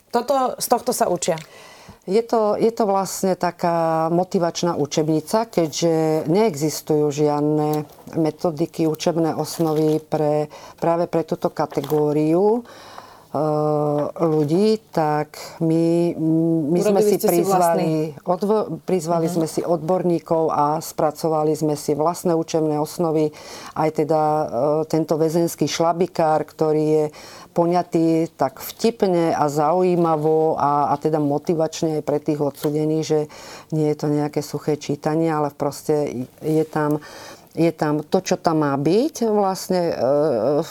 Toto, 0.10 0.58
z 0.58 0.66
tohto 0.66 0.90
sa 0.90 1.06
učia. 1.06 1.38
Je 2.10 2.26
to, 2.26 2.58
je 2.58 2.74
to 2.74 2.90
vlastne 2.90 3.38
taká 3.38 4.10
motivačná 4.10 4.74
učebnica, 4.74 5.46
keďže 5.46 6.26
neexistujú 6.26 7.06
žiadne 7.14 7.86
metodiky, 8.18 8.90
učebné 8.90 9.38
osnovy 9.38 10.02
pre, 10.02 10.50
práve 10.82 11.06
pre 11.06 11.22
túto 11.22 11.54
kategóriu 11.54 12.66
ľudí, 13.30 14.82
tak 14.90 15.38
my, 15.62 16.18
my 16.74 16.80
sme 16.82 17.02
si 17.06 17.22
prizvali, 17.22 18.18
odvo, 18.26 18.82
prizvali 18.90 19.30
uh-huh. 19.30 19.38
sme 19.38 19.48
si 19.48 19.62
odborníkov 19.62 20.50
a 20.50 20.82
spracovali 20.82 21.54
sme 21.54 21.78
si 21.78 21.94
vlastné 21.94 22.34
učebné 22.34 22.82
osnovy. 22.82 23.30
Aj 23.78 23.90
teda 23.94 24.22
uh, 24.22 24.46
tento 24.90 25.14
väzenský 25.22 25.70
šlabikár, 25.70 26.42
ktorý 26.42 26.84
je 26.84 27.06
poňatý 27.54 28.34
tak 28.34 28.66
vtipne 28.66 29.38
a 29.38 29.46
zaujímavo 29.46 30.58
a, 30.58 30.90
a 30.90 30.98
teda 30.98 31.22
motivačne 31.22 32.02
aj 32.02 32.04
pre 32.10 32.18
tých 32.18 32.42
odsudených, 32.42 33.06
že 33.06 33.20
nie 33.70 33.94
je 33.94 33.98
to 33.98 34.08
nejaké 34.10 34.42
suché 34.42 34.82
čítanie, 34.82 35.30
ale 35.30 35.54
proste 35.54 36.26
je 36.42 36.66
tam, 36.66 36.98
je 37.54 37.70
tam 37.70 38.02
to, 38.02 38.26
čo 38.26 38.42
tam 38.42 38.66
má 38.66 38.74
byť 38.74 39.16
vlastne 39.30 39.82
uh, 39.94 40.66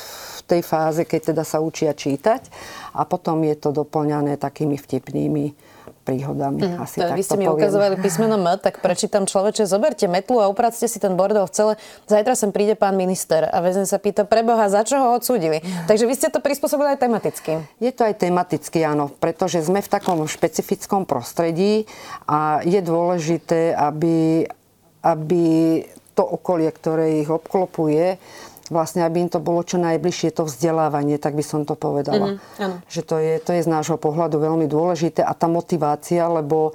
tej 0.49 0.65
fáze, 0.65 1.05
keď 1.05 1.37
teda 1.37 1.45
sa 1.45 1.61
učia 1.61 1.93
čítať 1.93 2.49
a 2.97 3.05
potom 3.05 3.45
je 3.45 3.55
to 3.61 3.69
doplňané 3.77 4.41
takými 4.41 4.81
vtipnými 4.81 5.69
príhodami. 6.09 6.65
Mm, 6.65 6.81
Asi 6.81 7.05
to, 7.05 7.13
vy 7.13 7.21
ste 7.21 7.37
mi 7.37 7.45
poviem. 7.45 7.69
ukazovali 7.69 7.95
písmeno 8.01 8.41
M, 8.41 8.57
tak 8.57 8.81
prečítam 8.81 9.29
človeče, 9.29 9.69
zoberte 9.69 10.09
metlu 10.09 10.41
a 10.41 10.49
upracte 10.49 10.89
si 10.89 10.97
ten 10.97 11.13
bordel 11.13 11.45
v 11.45 11.53
celé. 11.53 11.73
Zajtra 12.09 12.33
sem 12.33 12.49
príde 12.49 12.73
pán 12.81 12.97
minister 12.97 13.45
a 13.45 13.61
väzen 13.61 13.85
sa 13.85 14.01
pýta, 14.01 14.25
preboha, 14.25 14.73
za 14.73 14.89
čo 14.89 14.97
ho 14.97 15.13
odsúdili. 15.21 15.61
Takže 15.85 16.09
vy 16.09 16.15
ste 16.17 16.33
to 16.33 16.41
prispôsobili 16.41 16.97
aj 16.97 17.05
tematicky. 17.05 17.61
Je 17.77 17.93
to 17.93 18.09
aj 18.09 18.25
tematicky, 18.25 18.81
áno, 18.89 19.13
pretože 19.21 19.61
sme 19.61 19.85
v 19.85 19.89
takom 19.93 20.25
špecifickom 20.25 21.05
prostredí 21.05 21.85
a 22.25 22.65
je 22.65 22.81
dôležité, 22.81 23.77
aby, 23.77 24.49
aby 25.05 25.45
to 26.17 26.25
okolie, 26.25 26.73
ktoré 26.73 27.21
ich 27.21 27.29
obklopuje, 27.29 28.17
vlastne, 28.69 29.05
aby 29.05 29.25
im 29.25 29.31
to 29.33 29.41
bolo 29.41 29.65
čo 29.65 29.77
najbližšie 29.81 30.37
to 30.37 30.45
vzdelávanie, 30.45 31.17
tak 31.17 31.35
by 31.37 31.45
som 31.45 31.65
to 31.65 31.77
povedala. 31.77 32.37
Mm-hmm, 32.37 32.89
že 32.89 33.01
to 33.05 33.17
je, 33.21 33.35
to 33.41 33.51
je 33.57 33.65
z 33.65 33.69
nášho 33.69 33.97
pohľadu 33.97 34.41
veľmi 34.41 34.69
dôležité 34.69 35.25
a 35.25 35.33
tá 35.33 35.49
motivácia, 35.49 36.29
lebo 36.29 36.71
e, 36.71 36.73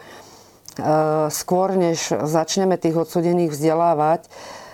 skôr 1.29 1.77
než 1.77 2.11
začneme 2.11 2.77
tých 2.77 2.97
odsudených 2.97 3.53
vzdelávať, 3.53 4.25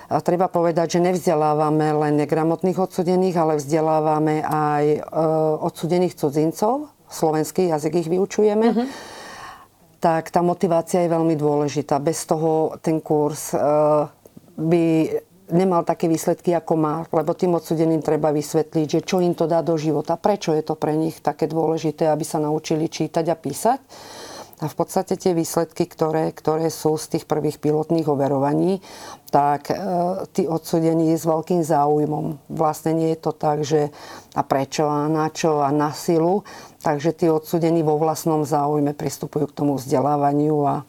A 0.10 0.26
treba 0.26 0.50
povedať, 0.50 0.98
že 0.98 1.06
nevzdelávame 1.06 1.94
len 1.94 2.18
negramotných 2.18 2.82
odsudených, 2.82 3.38
ale 3.38 3.62
vzdelávame 3.62 4.42
aj 4.42 4.86
e, 4.98 5.00
odsudených 5.62 6.18
cudzincov. 6.18 6.90
Slovenský 7.06 7.70
jazyk 7.70 7.94
ich 8.02 8.10
vyučujeme. 8.10 8.68
Uh-huh. 8.74 8.90
Tak 10.02 10.34
tá 10.34 10.42
motivácia 10.42 11.06
je 11.06 11.14
veľmi 11.14 11.38
dôležitá. 11.38 12.02
Bez 12.02 12.26
toho 12.26 12.74
ten 12.82 13.06
kurz 13.06 13.54
e, 13.54 13.62
by 14.58 14.86
nemal 15.52 15.86
také 15.86 16.10
výsledky, 16.10 16.54
ako 16.56 16.74
má. 16.80 16.96
Lebo 17.10 17.34
tým 17.38 17.58
odsudeným 17.58 18.02
treba 18.02 18.34
vysvetliť, 18.34 18.88
že 18.88 19.02
čo 19.06 19.22
im 19.22 19.34
to 19.34 19.46
dá 19.46 19.62
do 19.62 19.76
života, 19.76 20.16
prečo 20.16 20.54
je 20.56 20.64
to 20.64 20.78
pre 20.78 20.96
nich 20.96 21.20
také 21.20 21.46
dôležité, 21.50 22.08
aby 22.10 22.26
sa 22.26 22.42
naučili 22.42 22.88
čítať 22.88 23.26
a 23.30 23.36
písať. 23.36 23.80
A 24.60 24.68
v 24.68 24.76
podstate 24.76 25.16
tie 25.16 25.32
výsledky, 25.32 25.88
ktoré, 25.88 26.36
ktoré 26.36 26.68
sú 26.68 27.00
z 27.00 27.16
tých 27.16 27.24
prvých 27.24 27.64
pilotných 27.64 28.12
overovaní, 28.12 28.84
tak 29.32 29.72
e, 29.72 29.76
tí 30.36 30.52
odsudení 30.52 31.16
s 31.16 31.24
veľkým 31.24 31.64
záujmom. 31.64 32.52
Vlastne 32.52 32.92
nie 32.92 33.16
je 33.16 33.20
to 33.24 33.32
tak, 33.32 33.64
že 33.64 33.88
a 34.36 34.44
prečo 34.44 34.84
a 34.84 35.08
na 35.08 35.32
čo 35.32 35.64
a 35.64 35.72
na 35.72 35.96
silu. 35.96 36.44
Takže 36.84 37.16
tí 37.16 37.32
odsudení 37.32 37.88
vo 37.88 37.96
vlastnom 37.96 38.44
záujme 38.44 38.92
pristupujú 38.92 39.48
k 39.48 39.58
tomu 39.64 39.80
vzdelávaniu 39.80 40.60
a 40.68 40.84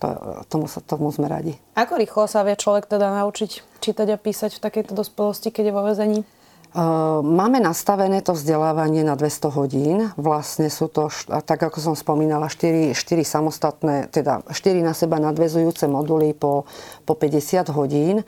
to, 0.00 0.08
tomu, 0.48 0.66
tomu 0.66 1.12
sme 1.12 1.28
radi. 1.28 1.60
Ako 1.76 2.00
rýchlo 2.00 2.24
sa 2.24 2.40
vie 2.42 2.56
človek 2.56 2.88
teda 2.88 3.12
naučiť 3.20 3.80
čítať 3.84 4.08
a 4.10 4.16
písať 4.16 4.56
v 4.56 4.64
takejto 4.64 4.92
dospelosti, 4.96 5.52
keď 5.52 5.64
je 5.68 5.76
vo 5.76 5.84
vezení? 5.84 6.20
Máme 7.26 7.58
nastavené 7.58 8.22
to 8.22 8.30
vzdelávanie 8.30 9.02
na 9.02 9.18
200 9.18 9.58
hodín. 9.58 9.98
Vlastne 10.14 10.70
sú 10.70 10.86
to, 10.86 11.10
tak 11.26 11.58
ako 11.58 11.82
som 11.82 11.94
spomínala, 11.98 12.46
4, 12.46 12.94
4 12.94 13.26
samostatné, 13.26 14.06
teda 14.06 14.46
4 14.46 14.78
na 14.78 14.94
seba 14.94 15.18
nadvezujúce 15.18 15.90
moduly 15.90 16.30
po, 16.30 16.70
po 17.02 17.18
50 17.18 17.74
hodín. 17.74 18.22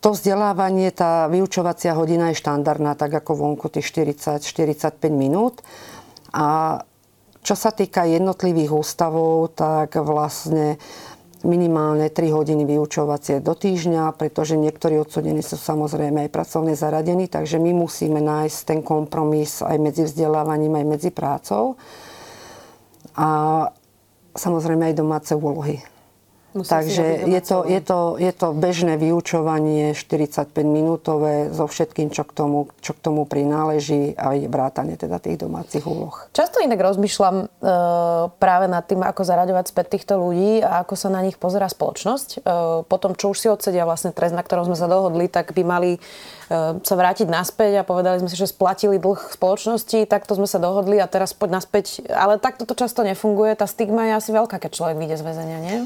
To 0.00 0.16
vzdelávanie, 0.16 0.96
tá 0.96 1.28
vyučovacia 1.28 1.92
hodina 1.92 2.32
je 2.32 2.40
štandardná, 2.40 2.96
tak 2.96 3.20
ako 3.20 3.36
vonku 3.36 3.68
tých 3.68 3.84
40-45 4.00 5.12
minút. 5.12 5.60
A 6.32 6.80
čo 7.42 7.58
sa 7.58 7.74
týka 7.74 8.06
jednotlivých 8.06 8.70
ústavov, 8.70 9.50
tak 9.58 9.98
vlastne 9.98 10.78
minimálne 11.42 12.06
3 12.06 12.30
hodiny 12.30 12.62
vyučovacie 12.62 13.42
do 13.42 13.58
týždňa, 13.58 14.14
pretože 14.14 14.54
niektorí 14.54 14.94
odsudení 15.02 15.42
sú 15.42 15.58
samozrejme 15.58 16.26
aj 16.26 16.30
pracovne 16.30 16.78
zaradení, 16.78 17.26
takže 17.26 17.58
my 17.58 17.74
musíme 17.74 18.22
nájsť 18.22 18.58
ten 18.62 18.80
kompromis 18.80 19.58
aj 19.58 19.74
medzi 19.82 20.06
vzdelávaním, 20.06 20.78
aj 20.78 20.86
medzi 20.86 21.10
prácou. 21.10 21.74
A 23.18 23.66
samozrejme 24.38 24.94
aj 24.94 24.98
domáce 25.02 25.34
úlohy. 25.34 25.82
Musí 26.52 26.68
Takže 26.68 27.24
je 27.32 27.40
to, 27.40 27.64
je, 27.64 27.80
to, 27.80 28.00
je 28.20 28.32
to 28.36 28.52
bežné 28.52 29.00
vyučovanie 29.00 29.96
45-minútové 29.96 31.48
so 31.48 31.64
všetkým, 31.64 32.12
čo 32.12 32.28
k, 32.28 32.32
tomu, 32.36 32.68
čo 32.84 32.92
k 32.92 33.00
tomu 33.00 33.24
prináleží 33.24 34.12
aj 34.12 34.52
vrátanie 34.52 35.00
teda 35.00 35.16
tých 35.16 35.40
domácich 35.40 35.80
úloh. 35.88 36.12
Často 36.36 36.60
inak 36.60 36.76
rozmýšľam 36.76 37.36
e, 37.40 37.46
práve 38.36 38.68
nad 38.68 38.84
tým, 38.84 39.00
ako 39.00 39.24
zaraďovať 39.24 39.64
späť 39.72 39.96
týchto 39.96 40.20
ľudí 40.20 40.60
a 40.60 40.84
ako 40.84 40.92
sa 40.92 41.08
na 41.08 41.24
nich 41.24 41.40
pozera 41.40 41.72
spoločnosť. 41.72 42.28
E, 42.36 42.38
potom, 42.84 43.16
čo 43.16 43.32
už 43.32 43.40
si 43.40 43.48
odsedia 43.48 43.88
vlastne 43.88 44.12
trest, 44.12 44.36
na 44.36 44.44
ktorom 44.44 44.68
sme 44.68 44.76
sa 44.76 44.84
dohodli, 44.84 45.32
tak 45.32 45.56
by 45.56 45.64
mali 45.64 45.96
e, 45.96 46.00
sa 46.84 46.94
vrátiť 47.00 47.32
naspäť 47.32 47.80
a 47.80 47.88
povedali 47.88 48.20
sme 48.20 48.28
si, 48.28 48.36
že 48.36 48.52
splatili 48.52 49.00
dlh 49.00 49.32
spoločnosti, 49.40 50.04
takto 50.04 50.36
sme 50.36 50.44
sa 50.44 50.60
dohodli 50.60 51.00
a 51.00 51.08
teraz 51.08 51.32
poď 51.32 51.64
naspäť. 51.64 52.04
Ale 52.12 52.36
takto 52.36 52.68
to 52.68 52.76
často 52.76 53.00
nefunguje. 53.00 53.56
Tá 53.56 53.64
stigma 53.64 54.12
je 54.12 54.20
asi 54.20 54.30
veľká, 54.36 54.60
keď 54.60 54.70
človek 54.76 55.00
vyjde 55.00 55.16
z 55.16 55.24
väzenia, 55.24 55.58
nie? 55.64 55.78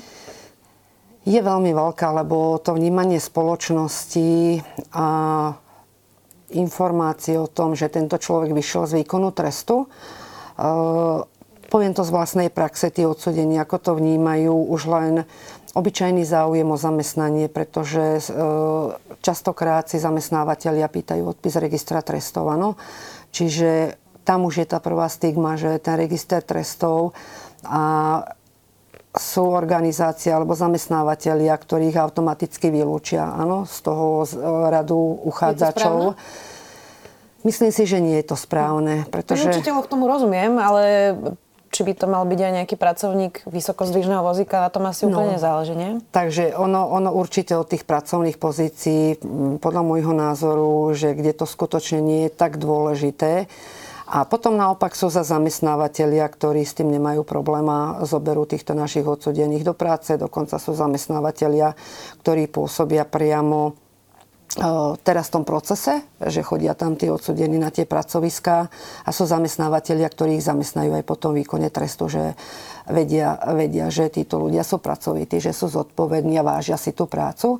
Je 1.26 1.40
veľmi 1.42 1.75
veľká, 1.75 2.14
lebo 2.23 2.62
to 2.62 2.78
vnímanie 2.78 3.18
spoločnosti 3.18 4.62
a 4.95 5.06
informácie 6.54 7.35
o 7.35 7.50
tom, 7.50 7.75
že 7.75 7.90
tento 7.90 8.14
človek 8.14 8.54
vyšiel 8.54 8.87
z 8.87 8.92
výkonu 9.02 9.35
trestu, 9.35 9.90
uh, 9.90 11.26
poviem 11.66 11.90
to 11.90 12.06
z 12.06 12.14
vlastnej 12.14 12.49
praxe, 12.54 12.95
tí 12.95 13.02
odsudení, 13.02 13.59
ako 13.59 13.76
to 13.83 13.92
vnímajú 13.99 14.54
už 14.71 14.80
len 14.87 15.14
obyčajný 15.75 16.23
záujem 16.23 16.71
o 16.71 16.78
zamestnanie, 16.78 17.50
pretože 17.50 18.23
uh, 18.30 18.95
častokrát 19.18 19.90
si 19.90 19.99
zamestnávateľia 19.99 20.87
pýtajú 20.87 21.26
odpis 21.26 21.59
registra 21.59 22.06
trestov, 22.06 22.54
ano? 22.54 22.78
Čiže 23.35 23.99
tam 24.23 24.47
už 24.47 24.62
je 24.62 24.66
tá 24.71 24.78
prvá 24.78 25.11
stigma, 25.11 25.59
že 25.59 25.83
ten 25.83 25.99
register 25.99 26.38
trestov 26.38 27.18
a 27.66 28.23
sú 29.17 29.49
organizácie 29.49 30.29
alebo 30.29 30.53
zamestnávateľia, 30.53 31.57
ktorých 31.57 31.97
automaticky 31.97 32.69
vylúčia 32.69 33.25
áno, 33.25 33.65
z 33.65 33.77
toho 33.81 34.07
e, 34.23 34.29
radu 34.69 34.97
uchádzačov. 35.25 36.15
Myslím 37.43 37.73
si, 37.73 37.89
že 37.89 37.99
nie 38.03 38.21
je 38.21 38.27
to 38.29 38.37
správne. 38.37 39.09
Pretože... 39.09 39.49
Určite 39.49 39.73
k 39.73 39.89
tomu 39.89 40.05
rozumiem, 40.11 40.61
ale 40.61 41.15
či 41.71 41.85
by 41.85 41.93
to 41.93 42.07
mal 42.09 42.25
byť 42.25 42.41
aj 42.41 42.53
nejaký 42.63 42.77
pracovník 42.79 43.35
vysokozdvižného 43.45 44.23
vozíka, 44.25 44.65
na 44.65 44.71
tom 44.73 44.89
asi 44.89 45.05
no, 45.05 45.13
úplne 45.13 45.37
záleží, 45.37 45.77
nie? 45.77 46.01
Takže 46.09 46.57
ono, 46.57 46.89
ono 46.89 47.13
určite 47.13 47.53
od 47.53 47.69
tých 47.69 47.85
pracovných 47.85 48.41
pozícií, 48.41 49.21
podľa 49.61 49.83
môjho 49.85 50.17
názoru, 50.17 50.97
že 50.97 51.13
kde 51.13 51.37
to 51.37 51.45
skutočne 51.45 52.01
nie 52.01 52.21
je 52.27 52.31
tak 52.33 52.57
dôležité, 52.57 53.51
a 54.07 54.23
potom 54.23 54.55
naopak 54.55 54.95
sú 54.95 55.11
za 55.11 55.27
zamestnávateľia, 55.27 56.31
ktorí 56.31 56.63
s 56.63 56.79
tým 56.79 56.95
nemajú 56.95 57.27
problém 57.27 57.67
a 57.67 58.07
zoberú 58.07 58.47
týchto 58.47 58.71
našich 58.71 59.03
odsudených 59.03 59.67
do 59.67 59.75
práce. 59.75 60.15
Dokonca 60.15 60.63
sú 60.63 60.79
zamestnávateľia, 60.79 61.75
ktorí 62.23 62.47
pôsobia 62.47 63.03
priamo 63.03 63.59
e, 63.67 63.73
teraz 65.03 65.27
v 65.27 65.35
tom 65.35 65.45
procese, 65.45 66.07
že 66.23 66.47
chodia 66.47 66.79
tam 66.79 66.95
tí 66.95 67.11
odsudení 67.11 67.59
na 67.59 67.75
tie 67.75 67.83
pracoviská 67.83 68.71
a 69.03 69.11
sú 69.11 69.27
zamestnávateľia, 69.27 70.07
ktorí 70.07 70.39
ich 70.39 70.47
zamestnajú 70.47 70.95
aj 70.95 71.03
po 71.03 71.19
tom 71.19 71.35
výkone 71.35 71.67
trestu, 71.75 72.07
že 72.07 72.39
vedia, 72.87 73.35
vedia, 73.59 73.91
že 73.91 74.07
títo 74.07 74.39
ľudia 74.39 74.63
sú 74.63 74.79
pracovití, 74.79 75.43
že 75.43 75.51
sú 75.51 75.67
zodpovední 75.67 76.39
a 76.39 76.47
vážia 76.47 76.79
si 76.79 76.95
tú 76.95 77.11
prácu 77.11 77.59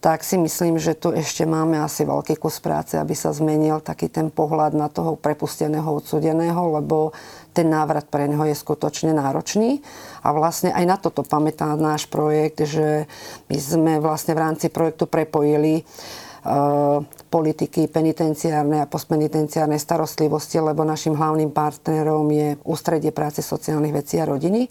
tak 0.00 0.24
si 0.24 0.40
myslím, 0.40 0.80
že 0.80 0.96
tu 0.96 1.12
ešte 1.12 1.44
máme 1.44 1.76
asi 1.76 2.08
veľký 2.08 2.40
kus 2.40 2.56
práce, 2.56 2.96
aby 2.96 3.12
sa 3.12 3.36
zmenil 3.36 3.84
taký 3.84 4.08
ten 4.08 4.32
pohľad 4.32 4.72
na 4.72 4.88
toho 4.88 5.12
prepusteného 5.20 5.84
odsudeného, 5.84 6.80
lebo 6.80 7.12
ten 7.52 7.68
návrat 7.68 8.08
pre 8.08 8.24
neho 8.24 8.48
je 8.48 8.56
skutočne 8.56 9.12
náročný. 9.12 9.84
A 10.24 10.32
vlastne 10.32 10.72
aj 10.72 10.84
na 10.88 10.96
toto 10.96 11.20
pamätá 11.20 11.68
náš 11.76 12.08
projekt, 12.08 12.64
že 12.64 13.04
my 13.52 13.56
sme 13.60 13.92
vlastne 14.00 14.32
v 14.32 14.40
rámci 14.40 14.72
projektu 14.72 15.04
prepojili 15.04 15.84
uh, 15.84 17.04
politiky 17.28 17.84
penitenciárnej 17.92 18.80
a 18.80 18.88
postpenitenciárnej 18.88 19.76
starostlivosti, 19.76 20.64
lebo 20.64 20.80
našim 20.80 21.12
hlavným 21.12 21.52
partnerom 21.52 22.24
je 22.32 22.56
Ústredie 22.64 23.12
práce 23.12 23.44
sociálnych 23.44 23.92
vecí 24.00 24.16
a 24.16 24.24
rodiny 24.24 24.64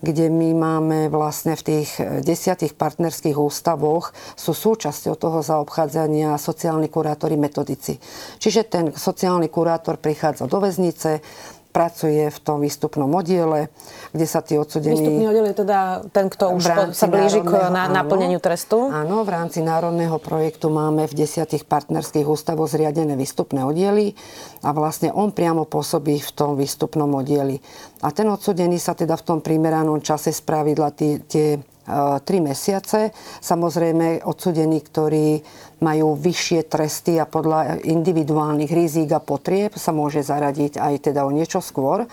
kde 0.00 0.30
my 0.32 0.50
máme 0.56 0.98
vlastne 1.12 1.54
v 1.54 1.62
tých 1.62 1.90
eh, 2.00 2.24
desiatých 2.24 2.74
partnerských 2.74 3.36
ústavoch 3.38 4.10
sú 4.34 4.56
súčasťou 4.56 5.14
toho 5.14 5.38
zaobchádzania 5.44 6.40
sociálni 6.40 6.88
kurátori 6.88 7.38
metodici. 7.38 7.98
Čiže 8.40 8.60
ten 8.66 8.84
sociálny 8.94 9.52
kurátor 9.52 10.00
prichádza 10.00 10.50
do 10.50 10.58
väznice, 10.58 11.20
pracuje 11.74 12.30
v 12.30 12.38
tom 12.38 12.62
výstupnom 12.62 13.10
oddiele, 13.10 13.66
kde 14.14 14.26
sa 14.30 14.46
tí 14.46 14.54
odsudení... 14.54 14.94
Výstupný 14.94 15.26
oddiel 15.26 15.46
je 15.50 15.56
teda 15.66 15.78
ten, 16.14 16.30
kto 16.30 16.54
už 16.54 16.94
sa 16.94 17.06
blíži 17.10 17.42
k 17.42 17.50
na, 17.74 17.90
naplneniu 17.90 18.38
trestu? 18.38 18.94
Áno, 18.94 19.26
v 19.26 19.34
rámci 19.34 19.58
národného 19.58 20.22
projektu 20.22 20.70
máme 20.70 21.10
v 21.10 21.26
desiatich 21.26 21.66
partnerských 21.66 22.30
ústavoch 22.30 22.70
zriadené 22.70 23.18
výstupné 23.18 23.66
oddiely 23.66 24.14
a 24.62 24.70
vlastne 24.70 25.10
on 25.10 25.34
priamo 25.34 25.66
pôsobí 25.66 26.22
v 26.22 26.30
tom 26.30 26.54
výstupnom 26.54 27.10
oddieli. 27.18 27.58
A 28.06 28.14
ten 28.14 28.30
odsudený 28.30 28.78
sa 28.78 28.94
teda 28.94 29.18
v 29.18 29.26
tom 29.26 29.38
primeranom 29.42 29.98
čase 29.98 30.30
spravidla 30.30 30.94
tie, 30.94 31.18
tie 31.26 31.58
3 31.84 32.24
mesiace. 32.40 33.12
Samozrejme 33.44 34.24
odsudení, 34.24 34.80
ktorí 34.80 35.44
majú 35.84 36.16
vyššie 36.16 36.64
tresty 36.64 37.20
a 37.20 37.28
podľa 37.28 37.84
individuálnych 37.84 38.72
rizík 38.72 39.12
a 39.12 39.20
potrieb 39.20 39.76
sa 39.76 39.92
môže 39.92 40.24
zaradiť 40.24 40.80
aj 40.80 41.12
teda 41.12 41.28
o 41.28 41.30
niečo 41.30 41.60
skôr. 41.60 42.08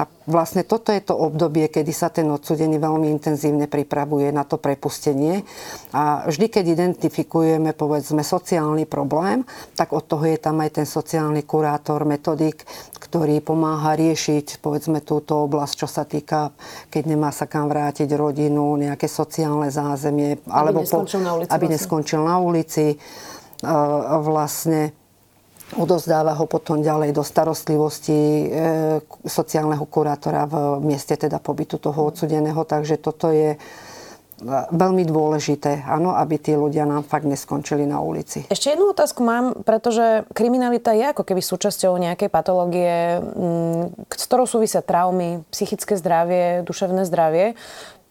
A 0.00 0.08
vlastne 0.24 0.64
toto 0.64 0.88
je 0.88 1.04
to 1.04 1.12
obdobie, 1.12 1.68
kedy 1.68 1.92
sa 1.92 2.08
ten 2.08 2.24
odsudený 2.32 2.80
veľmi 2.80 3.12
intenzívne 3.12 3.68
pripravuje 3.68 4.32
na 4.32 4.48
to 4.48 4.56
prepustenie. 4.56 5.44
A 5.92 6.24
vždy, 6.24 6.48
keď 6.48 6.64
identifikujeme, 6.72 7.76
povedzme, 7.76 8.24
sociálny 8.24 8.88
problém, 8.88 9.44
tak 9.76 9.92
od 9.92 10.08
toho 10.08 10.24
je 10.24 10.40
tam 10.40 10.64
aj 10.64 10.80
ten 10.80 10.86
sociálny 10.88 11.44
kurátor, 11.44 12.08
metodik, 12.08 12.64
ktorý 12.96 13.44
pomáha 13.44 13.98
riešiť, 13.98 14.64
povedzme, 14.64 15.04
túto 15.04 15.44
oblasť, 15.44 15.74
čo 15.84 15.88
sa 15.90 16.08
týka, 16.08 16.54
keď 16.88 17.02
nemá 17.04 17.28
sa 17.34 17.44
kam 17.44 17.68
vrátiť 17.68 18.08
rodinu, 18.16 18.78
nejaké 18.80 19.04
sociálne 19.10 19.68
zázemie, 19.68 20.40
aby 20.46 20.48
alebo 20.48 20.80
neskončil 20.86 21.20
po, 21.20 21.26
na 21.26 21.32
ulici. 21.36 21.50
Aby 21.50 21.66
vlastne. 21.66 21.74
neskončil 21.76 22.20
na 22.24 22.36
ulici. 22.38 22.84
Vlastne 24.24 24.96
odozdáva 25.78 26.34
ho 26.34 26.50
potom 26.50 26.82
ďalej 26.82 27.14
do 27.14 27.22
starostlivosti 27.22 28.18
e, 28.18 28.46
sociálneho 29.22 29.86
kurátora 29.86 30.48
v 30.50 30.82
mieste 30.82 31.14
teda 31.14 31.38
pobytu 31.38 31.78
toho 31.78 32.10
odsudeného. 32.10 32.58
Takže 32.66 32.98
toto 32.98 33.30
je 33.30 33.54
veľmi 34.72 35.04
dôležité, 35.04 35.84
áno, 35.84 36.16
aby 36.16 36.40
tí 36.40 36.56
ľudia 36.56 36.88
nám 36.88 37.04
fakt 37.04 37.28
neskončili 37.28 37.84
na 37.84 38.00
ulici. 38.00 38.48
Ešte 38.48 38.72
jednu 38.72 38.96
otázku 38.96 39.20
mám, 39.20 39.52
pretože 39.68 40.24
kriminalita 40.32 40.96
je 40.96 41.12
ako 41.12 41.28
keby 41.28 41.44
súčasťou 41.44 41.92
nejakej 42.00 42.32
patológie, 42.32 43.20
s 44.08 44.24
ktorou 44.24 44.48
súvisia 44.48 44.80
traumy, 44.80 45.44
psychické 45.52 45.92
zdravie, 45.92 46.64
duševné 46.64 47.04
zdravie 47.04 47.52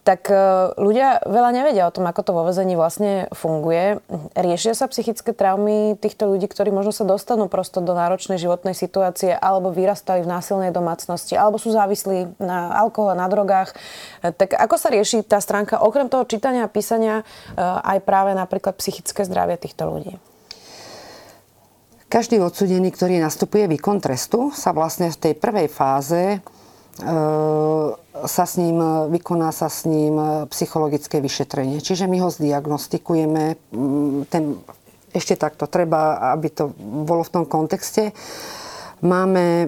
tak 0.00 0.32
e, 0.32 0.36
ľudia 0.80 1.20
veľa 1.28 1.50
nevedia 1.52 1.84
o 1.84 1.92
tom, 1.92 2.08
ako 2.08 2.20
to 2.24 2.32
vo 2.32 2.42
vezení 2.48 2.72
vlastne 2.72 3.28
funguje. 3.36 4.00
Riešia 4.32 4.72
sa 4.72 4.88
psychické 4.88 5.36
traumy 5.36 5.92
týchto 6.00 6.24
ľudí, 6.24 6.48
ktorí 6.48 6.72
možno 6.72 6.90
sa 6.90 7.04
dostanú 7.04 7.52
prosto 7.52 7.84
do 7.84 7.92
náročnej 7.92 8.40
životnej 8.40 8.72
situácie 8.72 9.36
alebo 9.36 9.68
vyrastali 9.68 10.24
v 10.24 10.32
násilnej 10.32 10.72
domácnosti 10.72 11.36
alebo 11.36 11.60
sú 11.60 11.76
závislí 11.76 12.40
na 12.40 12.72
alkohole, 12.80 13.12
na 13.12 13.28
drogách. 13.28 13.76
E, 14.24 14.32
tak 14.32 14.56
ako 14.56 14.74
sa 14.80 14.88
rieši 14.88 15.20
tá 15.20 15.36
stránka 15.36 15.76
okrem 15.84 16.08
toho 16.08 16.24
čítania 16.24 16.64
a 16.64 16.72
písania 16.72 17.20
e, 17.20 17.24
aj 17.60 18.00
práve 18.00 18.32
napríklad 18.32 18.80
psychické 18.80 19.28
zdravie 19.28 19.60
týchto 19.60 19.84
ľudí? 19.84 20.16
Každý 22.10 22.42
odsudený, 22.42 22.90
ktorý 22.90 23.22
nastupuje 23.22 23.70
výkon 23.70 24.02
trestu, 24.02 24.50
sa 24.50 24.74
vlastne 24.74 25.14
v 25.14 25.30
tej 25.30 25.32
prvej 25.38 25.70
fáze 25.70 26.42
sa 28.26 28.44
s 28.44 28.54
ním, 28.60 28.82
vykoná 29.08 29.52
sa 29.52 29.72
s 29.72 29.88
ním 29.88 30.20
psychologické 30.52 31.22
vyšetrenie. 31.22 31.80
Čiže 31.80 32.10
my 32.10 32.18
ho 32.20 32.28
zdiagnostikujeme. 32.28 33.56
Mm, 33.72 34.28
ten, 34.28 34.60
ešte 35.10 35.34
takto, 35.34 35.66
treba, 35.66 36.20
aby 36.34 36.48
to 36.52 36.70
bolo 36.80 37.24
v 37.24 37.32
tom 37.32 37.44
kontexte. 37.48 38.12
Máme 39.00 39.64
e, 39.64 39.66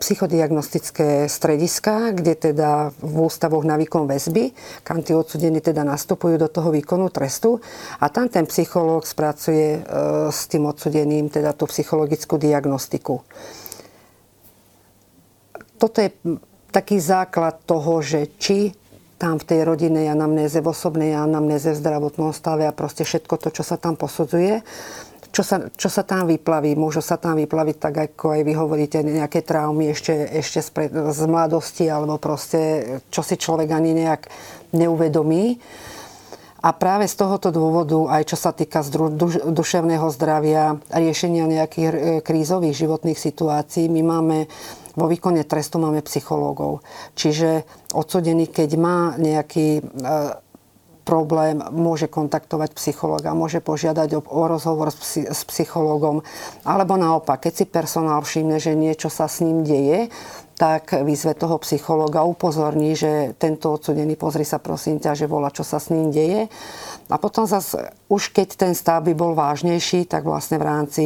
psychodiagnostické 0.00 1.28
strediska, 1.28 2.16
kde 2.16 2.34
teda 2.34 2.88
v 3.04 3.28
ústavoch 3.28 3.68
na 3.68 3.76
výkon 3.76 4.08
väzby, 4.08 4.56
kam 4.80 5.04
tí 5.04 5.12
odsudení 5.12 5.60
teda 5.60 5.84
nastupujú 5.84 6.40
do 6.40 6.48
toho 6.48 6.72
výkonu 6.72 7.12
trestu 7.12 7.60
a 8.00 8.08
tam 8.08 8.32
ten 8.32 8.48
psychológ 8.48 9.04
spracuje 9.04 9.76
e, 9.76 9.80
s 10.32 10.48
tým 10.48 10.64
odsudeným 10.64 11.28
teda 11.28 11.52
tú 11.52 11.68
psychologickú 11.68 12.40
diagnostiku. 12.40 13.20
Toto 15.76 16.00
je 16.00 16.08
taký 16.72 16.96
základ 16.98 17.60
toho, 17.68 18.00
že 18.00 18.32
či 18.40 18.72
tam 19.20 19.38
v 19.38 19.46
tej 19.46 19.60
rodinnej 19.62 20.10
anamnéze, 20.10 20.58
v 20.58 20.72
osobnej 20.72 21.14
anamnéze, 21.14 21.70
v 21.70 21.78
zdravotnom 21.78 22.34
stave 22.34 22.66
a 22.66 22.74
proste 22.74 23.06
všetko 23.06 23.38
to, 23.38 23.48
čo 23.54 23.62
sa 23.62 23.78
tam 23.78 23.94
posudzuje, 23.94 24.66
čo 25.30 25.42
sa, 25.46 25.70
čo 25.70 25.86
sa 25.86 26.02
tam 26.02 26.26
vyplaví. 26.26 26.74
Môžu 26.74 26.98
sa 27.00 27.14
tam 27.16 27.38
vyplaviť 27.38 27.76
tak, 27.78 27.94
ako 28.10 28.34
aj 28.34 28.40
vy 28.42 28.52
hovoríte, 28.58 28.98
nejaké 29.06 29.46
traumy 29.46 29.94
ešte, 29.94 30.12
ešte 30.12 30.58
z, 30.58 30.70
z 30.90 31.20
mladosti, 31.30 31.86
alebo 31.86 32.18
proste, 32.18 32.82
čo 33.14 33.22
si 33.22 33.38
človek 33.38 33.70
ani 33.70 33.94
nejak 33.94 34.26
neuvedomí. 34.74 35.62
A 36.62 36.70
práve 36.70 37.10
z 37.10 37.18
tohoto 37.18 37.50
dôvodu, 37.50 37.98
aj 38.06 38.22
čo 38.22 38.38
sa 38.38 38.54
týka 38.54 38.86
duševného 39.50 40.06
zdravia, 40.14 40.78
riešenia 40.94 41.42
nejakých 41.50 41.88
e, 41.90 41.94
krízových 42.22 42.86
životných 42.86 43.18
situácií, 43.18 43.90
my 43.90 44.02
máme 44.06 44.38
vo 44.94 45.06
výkone 45.08 45.44
trestu 45.44 45.80
máme 45.80 46.04
psychológov. 46.04 46.84
Čiže 47.16 47.64
odsudený, 47.92 48.48
keď 48.48 48.70
má 48.76 48.98
nejaký 49.16 49.80
e, 49.80 49.82
problém, 51.02 51.58
môže 51.58 52.06
kontaktovať 52.06 52.78
psychologa, 52.78 53.34
môže 53.34 53.58
požiadať 53.58 54.18
o, 54.18 54.20
o 54.22 54.42
rozhovor 54.46 54.94
s, 54.94 54.98
psy, 55.02 55.20
s 55.26 55.42
psychológom. 55.44 56.22
Alebo 56.62 56.94
naopak, 56.94 57.46
keď 57.46 57.52
si 57.52 57.64
personál 57.66 58.22
všimne, 58.22 58.62
že 58.62 58.78
niečo 58.78 59.10
sa 59.10 59.26
s 59.26 59.42
ním 59.42 59.66
deje, 59.66 60.08
tak 60.62 60.94
vyzve 61.02 61.34
toho 61.34 61.58
psychologa, 61.66 62.22
upozorní, 62.22 62.94
že 62.94 63.34
tento 63.34 63.74
odsudený, 63.74 64.14
pozri 64.14 64.46
sa 64.46 64.62
prosím 64.62 65.02
ťa, 65.02 65.18
že 65.18 65.26
volá, 65.26 65.50
čo 65.50 65.66
sa 65.66 65.82
s 65.82 65.90
ním 65.90 66.14
deje. 66.14 66.46
A 67.10 67.18
potom 67.18 67.50
zase, 67.50 67.90
už 68.06 68.30
keď 68.30 68.54
ten 68.54 68.72
stav 68.78 69.02
by 69.02 69.10
bol 69.10 69.34
vážnejší, 69.34 70.06
tak 70.06 70.22
vlastne 70.22 70.62
v 70.62 70.64
rámci 70.70 71.04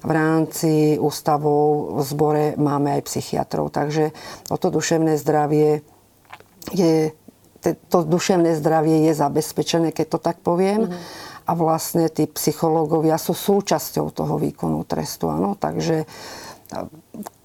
v 0.00 0.12
rámci 0.16 0.96
ústavov 0.96 1.96
v 1.96 2.00
zbore 2.04 2.44
máme 2.56 2.96
aj 2.96 3.04
psychiatrov. 3.04 3.68
Takže 3.68 4.16
o 4.48 4.56
to 4.56 4.72
duševné 4.72 5.20
zdravie 5.20 5.84
je, 6.72 7.12
to 7.92 7.98
duševné 8.08 8.56
zdravie 8.56 9.04
je 9.08 9.12
zabezpečené, 9.12 9.92
keď 9.92 10.06
to 10.16 10.18
tak 10.24 10.40
poviem. 10.40 10.88
Mm-hmm. 10.88 11.28
A 11.44 11.52
vlastne 11.52 12.08
tí 12.08 12.24
psychológovia 12.32 13.20
sú 13.20 13.36
súčasťou 13.36 14.08
toho 14.08 14.40
výkonu 14.40 14.88
trestu. 14.88 15.28
Ano? 15.28 15.52
Takže 15.52 16.08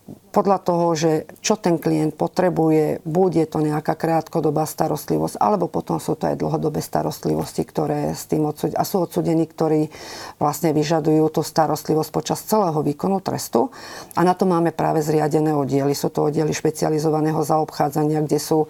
podľa 0.05 0.59
toho, 0.61 0.87
že 0.93 1.11
čo 1.41 1.57
ten 1.57 1.81
klient 1.81 2.13
potrebuje, 2.13 3.01
bude 3.07 3.41
to 3.49 3.57
nejaká 3.57 3.97
krátkodobá 3.97 4.69
starostlivosť, 4.69 5.41
alebo 5.41 5.65
potom 5.65 5.97
sú 5.97 6.13
to 6.13 6.29
aj 6.29 6.37
dlhodobé 6.37 6.83
starostlivosti, 6.83 7.65
ktoré 7.65 8.13
s 8.13 8.29
tým 8.29 8.45
odsud- 8.45 8.77
a 8.77 8.85
sú 8.85 9.01
odsudení, 9.01 9.49
ktorí 9.49 9.89
vlastne 10.37 10.77
vyžadujú 10.77 11.25
tú 11.33 11.41
starostlivosť 11.41 12.09
počas 12.13 12.45
celého 12.45 12.77
výkonu 12.85 13.17
trestu. 13.23 13.73
A 14.13 14.21
na 14.21 14.37
to 14.37 14.45
máme 14.45 14.69
práve 14.75 15.01
zriadené 15.01 15.57
oddiely. 15.57 15.97
Sú 15.97 16.13
to 16.13 16.29
oddiely 16.29 16.53
špecializovaného 16.53 17.41
zaobchádzania, 17.41 18.21
kde 18.21 18.37
sú 18.37 18.69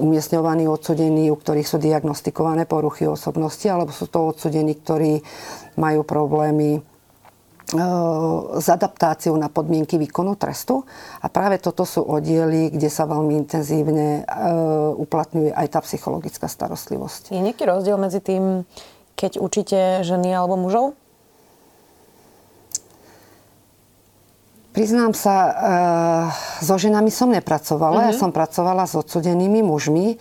umiestňovaní 0.00 0.64
odsudení, 0.64 1.28
u 1.28 1.36
ktorých 1.36 1.68
sú 1.68 1.76
diagnostikované 1.76 2.64
poruchy 2.64 3.04
osobnosti, 3.04 3.66
alebo 3.68 3.92
sú 3.92 4.08
to 4.08 4.32
odsudení, 4.32 4.74
ktorí 4.80 5.20
majú 5.76 6.06
problémy 6.06 6.93
s 8.60 8.66
adaptáciou 8.68 9.34
na 9.40 9.48
podmienky 9.48 9.96
výkonu 9.96 10.36
trestu. 10.36 10.84
A 11.24 11.26
práve 11.32 11.56
toto 11.58 11.88
sú 11.88 12.04
oddiely, 12.04 12.68
kde 12.68 12.92
sa 12.92 13.08
veľmi 13.08 13.32
intenzívne 13.40 14.28
uplatňuje 15.00 15.50
aj 15.56 15.66
tá 15.72 15.80
psychologická 15.80 16.46
starostlivosť. 16.46 17.32
Je 17.32 17.40
nejaký 17.40 17.64
rozdiel 17.64 17.96
medzi 17.96 18.20
tým, 18.20 18.68
keď 19.16 19.40
učíte 19.40 19.78
ženy 20.04 20.36
alebo 20.36 20.60
mužov? 20.60 20.92
Priznám 24.74 25.14
sa, 25.14 25.36
so 26.58 26.74
ženami 26.74 27.06
som 27.06 27.30
nepracovala. 27.30 28.10
Mm-hmm. 28.10 28.10
Ja 28.10 28.14
mhm. 28.18 28.22
som 28.26 28.30
pracovala 28.34 28.84
s 28.90 28.98
odsudenými 28.98 29.62
mužmi 29.62 30.18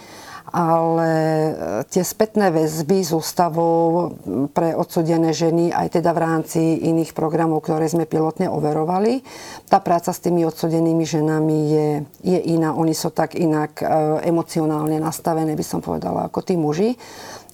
ale 0.49 1.11
e, 1.11 1.51
tie 1.87 2.03
spätné 2.03 2.51
väzby 2.51 3.05
z 3.05 3.15
ústavou 3.15 4.11
pre 4.51 4.75
odsudené 4.75 5.31
ženy, 5.31 5.71
aj 5.71 5.99
teda 5.99 6.11
v 6.11 6.19
rámci 6.19 6.61
iných 6.83 7.15
programov, 7.15 7.63
ktoré 7.63 7.87
sme 7.87 8.03
pilotne 8.03 8.51
overovali, 8.51 9.23
tá 9.71 9.79
práca 9.79 10.11
s 10.11 10.19
tými 10.19 10.43
odsudenými 10.43 11.05
ženami 11.07 11.57
je, 11.71 11.87
je 12.25 12.39
iná. 12.51 12.75
Oni 12.75 12.91
sú 12.91 13.13
tak 13.13 13.39
inak 13.39 13.79
e, 13.79 13.85
emocionálne 14.27 14.99
nastavené, 14.99 15.55
by 15.55 15.65
som 15.65 15.79
povedala, 15.79 16.27
ako 16.27 16.39
tí 16.43 16.59
muži, 16.59 16.97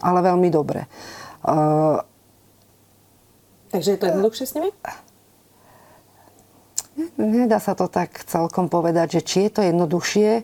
ale 0.01 0.25
veľmi 0.25 0.49
dobre. 0.49 0.89
E, 1.45 2.07
Takže 3.69 3.89
je 3.93 3.99
to 4.01 4.09
jednoduchšie 4.09 4.45
s 4.49 4.55
nimi? 4.57 4.73
Nedá 7.15 7.63
sa 7.63 7.77
to 7.77 7.87
tak 7.87 8.11
celkom 8.27 8.67
povedať, 8.67 9.19
že 9.19 9.21
či 9.23 9.37
je 9.47 9.51
to 9.55 9.61
jednoduchšie. 9.63 10.43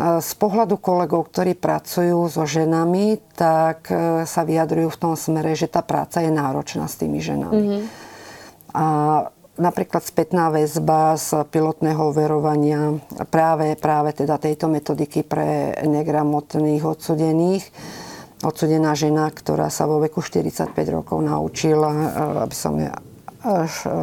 Z 0.00 0.32
pohľadu 0.40 0.80
kolegov, 0.80 1.28
ktorí 1.28 1.52
pracujú 1.60 2.24
so 2.32 2.48
ženami, 2.48 3.20
tak 3.36 3.92
e, 3.92 4.24
sa 4.24 4.48
vyjadrujú 4.48 4.88
v 4.96 5.00
tom 5.00 5.12
smere, 5.12 5.52
že 5.52 5.68
tá 5.68 5.84
práca 5.84 6.24
je 6.24 6.32
náročná 6.32 6.88
s 6.88 6.96
tými 6.96 7.20
ženami. 7.20 7.60
Mm-hmm. 7.60 7.84
A 8.80 8.86
napríklad 9.60 10.00
spätná 10.00 10.48
väzba 10.48 11.20
z 11.20 11.44
pilotného 11.52 12.00
overovania 12.00 12.96
práve, 13.28 13.76
práve 13.76 14.16
teda 14.16 14.40
tejto 14.40 14.72
metodiky 14.72 15.20
pre 15.20 15.76
negramotných 15.84 16.80
odsudených. 16.80 17.68
Odsudená 18.40 18.96
žena, 18.96 19.28
ktorá 19.28 19.68
sa 19.68 19.84
vo 19.84 20.00
veku 20.00 20.24
45 20.24 20.72
rokov 20.88 21.20
naučila, 21.20 21.92
e, 21.92 22.06
aby 22.48 22.56
som 22.56 22.72
ja, 22.80 22.96
až, 23.44 23.84
e, 23.84 24.00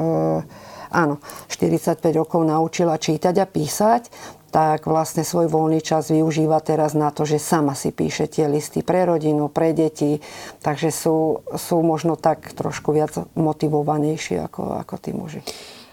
áno, 0.93 1.17
45 1.49 2.05
rokov 2.13 2.45
naučila 2.45 3.01
čítať 3.01 3.33
a 3.41 3.49
písať, 3.49 4.36
tak 4.47 4.87
vlastne 4.87 5.27
svoj 5.27 5.51
voľný 5.51 5.83
čas 5.83 6.07
využíva 6.07 6.59
teraz 6.63 6.95
na 6.95 7.11
to, 7.11 7.27
že 7.27 7.41
sama 7.41 7.75
si 7.75 7.91
píše 7.91 8.31
tie 8.31 8.47
listy 8.47 8.81
pre 8.81 9.03
rodinu, 9.03 9.51
pre 9.51 9.75
deti, 9.75 10.23
takže 10.63 10.89
sú, 10.89 11.43
sú 11.55 11.83
možno 11.83 12.15
tak 12.15 12.55
trošku 12.55 12.95
viac 12.95 13.13
motivovanejší 13.35 14.39
ako, 14.47 14.81
ako 14.81 14.95
tí 14.97 15.11
muži. 15.11 15.41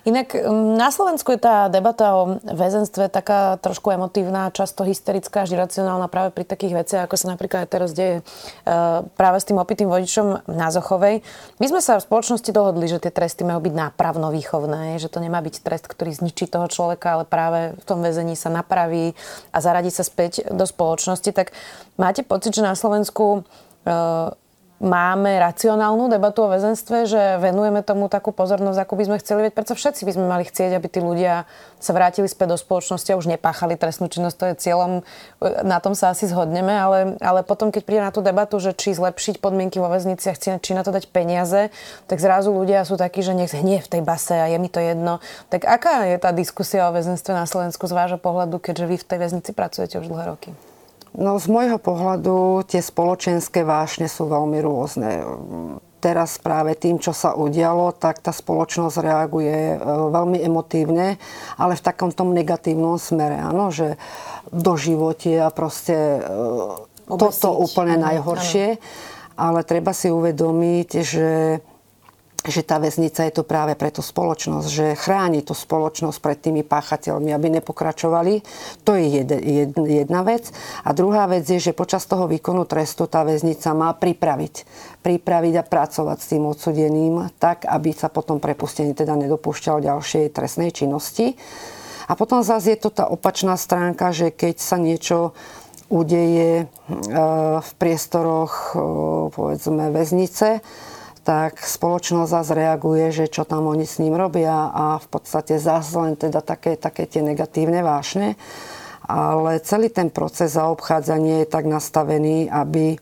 Inak 0.04 0.36
um, 0.36 0.76
na 0.76 0.92
Slovensku 0.92 1.32
je 1.32 1.40
tá 1.40 1.72
debata 1.72 2.12
o 2.12 2.36
väzenstve 2.44 3.08
taká 3.08 3.56
trošku 3.56 3.88
emotívna, 3.88 4.52
často 4.52 4.84
hysterická, 4.84 5.48
až 5.48 5.56
iracionálna 5.56 6.12
práve 6.12 6.28
pri 6.36 6.44
takých 6.44 6.84
veciach, 6.84 7.02
ako 7.08 7.16
sa 7.16 7.32
napríklad 7.32 7.64
teraz 7.72 7.96
deje 7.96 8.20
uh, 8.20 9.00
práve 9.16 9.40
s 9.40 9.48
tým 9.48 9.56
opitým 9.56 9.88
vodičom 9.88 10.44
na 10.44 10.68
Zochovej. 10.68 11.24
My 11.56 11.66
sme 11.72 11.80
sa 11.80 11.96
v 11.96 12.04
spoločnosti 12.04 12.52
dohodli, 12.52 12.84
že 12.84 13.00
tie 13.00 13.08
tresty 13.08 13.48
majú 13.48 13.64
byť 13.64 13.72
nápravno-výchovné, 13.72 15.00
že 15.00 15.08
to 15.08 15.24
nemá 15.24 15.40
byť 15.40 15.64
trest, 15.64 15.88
ktorý 15.88 16.12
zničí 16.12 16.52
toho 16.52 16.68
človeka, 16.68 17.16
ale 17.16 17.24
práve 17.24 17.72
v 17.72 17.84
tom 17.88 18.04
väzení 18.04 18.36
sa 18.36 18.52
napraví 18.52 19.16
a 19.56 19.58
zaradí 19.64 19.88
sa 19.88 20.04
späť 20.04 20.52
do 20.52 20.68
spoločnosti. 20.68 21.32
Tak 21.32 21.56
máte 21.96 22.20
pocit, 22.20 22.52
že 22.52 22.60
na 22.60 22.76
Slovensku 22.76 23.40
uh, 23.40 24.36
máme 24.84 25.40
racionálnu 25.40 26.12
debatu 26.12 26.44
o 26.44 26.52
väzenstve, 26.52 27.08
že 27.08 27.40
venujeme 27.40 27.80
tomu 27.80 28.12
takú 28.12 28.36
pozornosť, 28.36 28.84
ako 28.84 28.94
by 29.00 29.04
sme 29.08 29.16
chceli, 29.24 29.40
veď 29.48 29.52
predsa 29.56 29.72
všetci 29.72 30.04
by 30.04 30.12
sme 30.12 30.26
mali 30.28 30.44
chcieť, 30.44 30.76
aby 30.76 30.86
tí 30.92 31.00
ľudia 31.00 31.48
sa 31.80 31.96
vrátili 31.96 32.28
späť 32.28 32.54
do 32.54 32.58
spoločnosti 32.60 33.08
a 33.08 33.16
už 33.16 33.32
nepáchali 33.32 33.80
trestnú 33.80 34.12
činnosť, 34.12 34.36
to 34.36 34.44
je 34.52 34.54
cieľom, 34.60 34.92
na 35.64 35.80
tom 35.80 35.96
sa 35.96 36.12
asi 36.12 36.28
zhodneme, 36.28 36.76
ale, 36.76 37.16
ale 37.24 37.40
potom, 37.40 37.72
keď 37.72 37.82
príde 37.82 38.02
na 38.04 38.12
tú 38.12 38.20
debatu, 38.20 38.60
že 38.60 38.76
či 38.76 38.92
zlepšiť 38.92 39.40
podmienky 39.40 39.80
vo 39.80 39.88
väzniciach, 39.88 40.60
či 40.60 40.70
na 40.76 40.84
to 40.84 40.92
dať 40.92 41.08
peniaze, 41.08 41.72
tak 42.04 42.20
zrazu 42.20 42.52
ľudia 42.52 42.84
sú 42.84 43.00
takí, 43.00 43.24
že 43.24 43.32
nech 43.32 43.56
hnie 43.56 43.80
v 43.80 43.88
tej 43.88 44.02
base 44.04 44.36
a 44.36 44.46
je 44.52 44.60
mi 44.60 44.68
to 44.68 44.84
jedno. 44.84 45.24
Tak 45.48 45.64
aká 45.64 46.04
je 46.12 46.20
tá 46.20 46.30
diskusia 46.36 46.92
o 46.92 46.94
väzenstve 46.94 47.32
na 47.32 47.48
Slovensku 47.48 47.88
z 47.88 47.96
vášho 47.96 48.20
pohľadu, 48.20 48.60
keďže 48.60 48.84
vy 48.84 48.96
v 49.00 49.08
tej 49.08 49.18
väznici 49.24 49.50
pracujete 49.56 49.96
už 49.96 50.12
dlhé 50.12 50.28
roky? 50.28 50.52
No 51.14 51.38
z 51.38 51.46
môjho 51.46 51.78
pohľadu 51.78 52.66
tie 52.66 52.82
spoločenské 52.82 53.62
vášne 53.62 54.10
sú 54.10 54.26
veľmi 54.26 54.58
rôzne. 54.58 55.22
Teraz 56.02 56.36
práve 56.36 56.74
tým, 56.76 57.00
čo 57.00 57.14
sa 57.14 57.32
udialo, 57.38 57.94
tak 57.96 58.20
tá 58.20 58.34
spoločnosť 58.34 59.00
reaguje 59.00 59.56
e, 59.72 59.76
veľmi 60.12 60.36
emotívne, 60.42 61.16
ale 61.56 61.80
v 61.80 61.84
takom 61.86 62.12
tom 62.12 62.36
negatívnom 62.36 63.00
smere. 63.00 63.40
Áno, 63.40 63.72
že 63.72 63.96
do 64.52 64.76
živote 64.76 65.40
a 65.40 65.48
proste 65.48 66.20
Obesiť. 67.08 67.08
toto 67.08 67.56
úplne 67.56 67.96
najhoršie. 67.96 68.76
Ale 69.34 69.66
treba 69.66 69.90
si 69.96 70.14
uvedomiť, 70.14 70.88
že 71.02 71.58
že 72.44 72.60
tá 72.60 72.76
väznica 72.76 73.24
je 73.24 73.32
to 73.40 73.44
práve 73.44 73.72
pre 73.72 73.88
tú 73.88 74.04
spoločnosť, 74.04 74.68
že 74.68 74.86
chráni 75.00 75.40
tú 75.40 75.56
spoločnosť 75.56 76.18
pred 76.20 76.38
tými 76.38 76.60
páchateľmi, 76.60 77.32
aby 77.32 77.60
nepokračovali. 77.60 78.44
To 78.84 78.92
je 78.92 79.24
jedna 79.88 80.20
vec. 80.20 80.52
A 80.84 80.92
druhá 80.92 81.24
vec 81.24 81.48
je, 81.48 81.56
že 81.56 81.72
počas 81.72 82.04
toho 82.04 82.28
výkonu 82.28 82.68
trestu 82.68 83.08
tá 83.08 83.24
väznica 83.24 83.72
má 83.72 83.96
pripraviť. 83.96 84.54
Pripraviť 85.00 85.54
a 85.56 85.64
pracovať 85.64 86.18
s 86.20 86.30
tým 86.36 86.44
odsudeným 86.44 87.32
tak, 87.40 87.64
aby 87.64 87.96
sa 87.96 88.12
potom 88.12 88.36
prepustený 88.36 88.92
teda 88.92 89.16
nedopúšťal 89.16 89.80
ďalšej 89.80 90.32
trestnej 90.36 90.68
činnosti. 90.68 91.40
A 92.04 92.12
potom 92.12 92.44
zase 92.44 92.76
je 92.76 92.84
to 92.84 92.92
tá 92.92 93.08
opačná 93.08 93.56
stránka, 93.56 94.12
že 94.12 94.28
keď 94.28 94.60
sa 94.60 94.76
niečo 94.76 95.32
udeje 95.88 96.64
e, 96.64 96.66
v 97.60 97.70
priestoroch, 97.80 98.76
e, 98.76 98.80
povedzme, 99.32 99.88
väznice, 99.88 100.60
tak 101.24 101.64
spoločnosť 101.64 102.28
zase 102.28 102.52
reaguje, 102.52 103.08
že 103.08 103.32
čo 103.32 103.48
tam 103.48 103.64
oni 103.64 103.88
s 103.88 103.96
ním 103.96 104.12
robia 104.12 104.68
a 104.68 105.00
v 105.00 105.08
podstate 105.08 105.56
zase 105.56 105.96
len 105.96 106.14
teda 106.20 106.44
také, 106.44 106.76
také 106.76 107.08
tie 107.08 107.24
negatívne 107.24 107.80
vášne. 107.80 108.36
Ale 109.08 109.60
celý 109.64 109.88
ten 109.88 110.12
proces 110.12 110.52
zaobchádzania 110.56 111.44
je 111.44 111.48
tak 111.48 111.64
nastavený, 111.64 112.52
aby, 112.52 113.00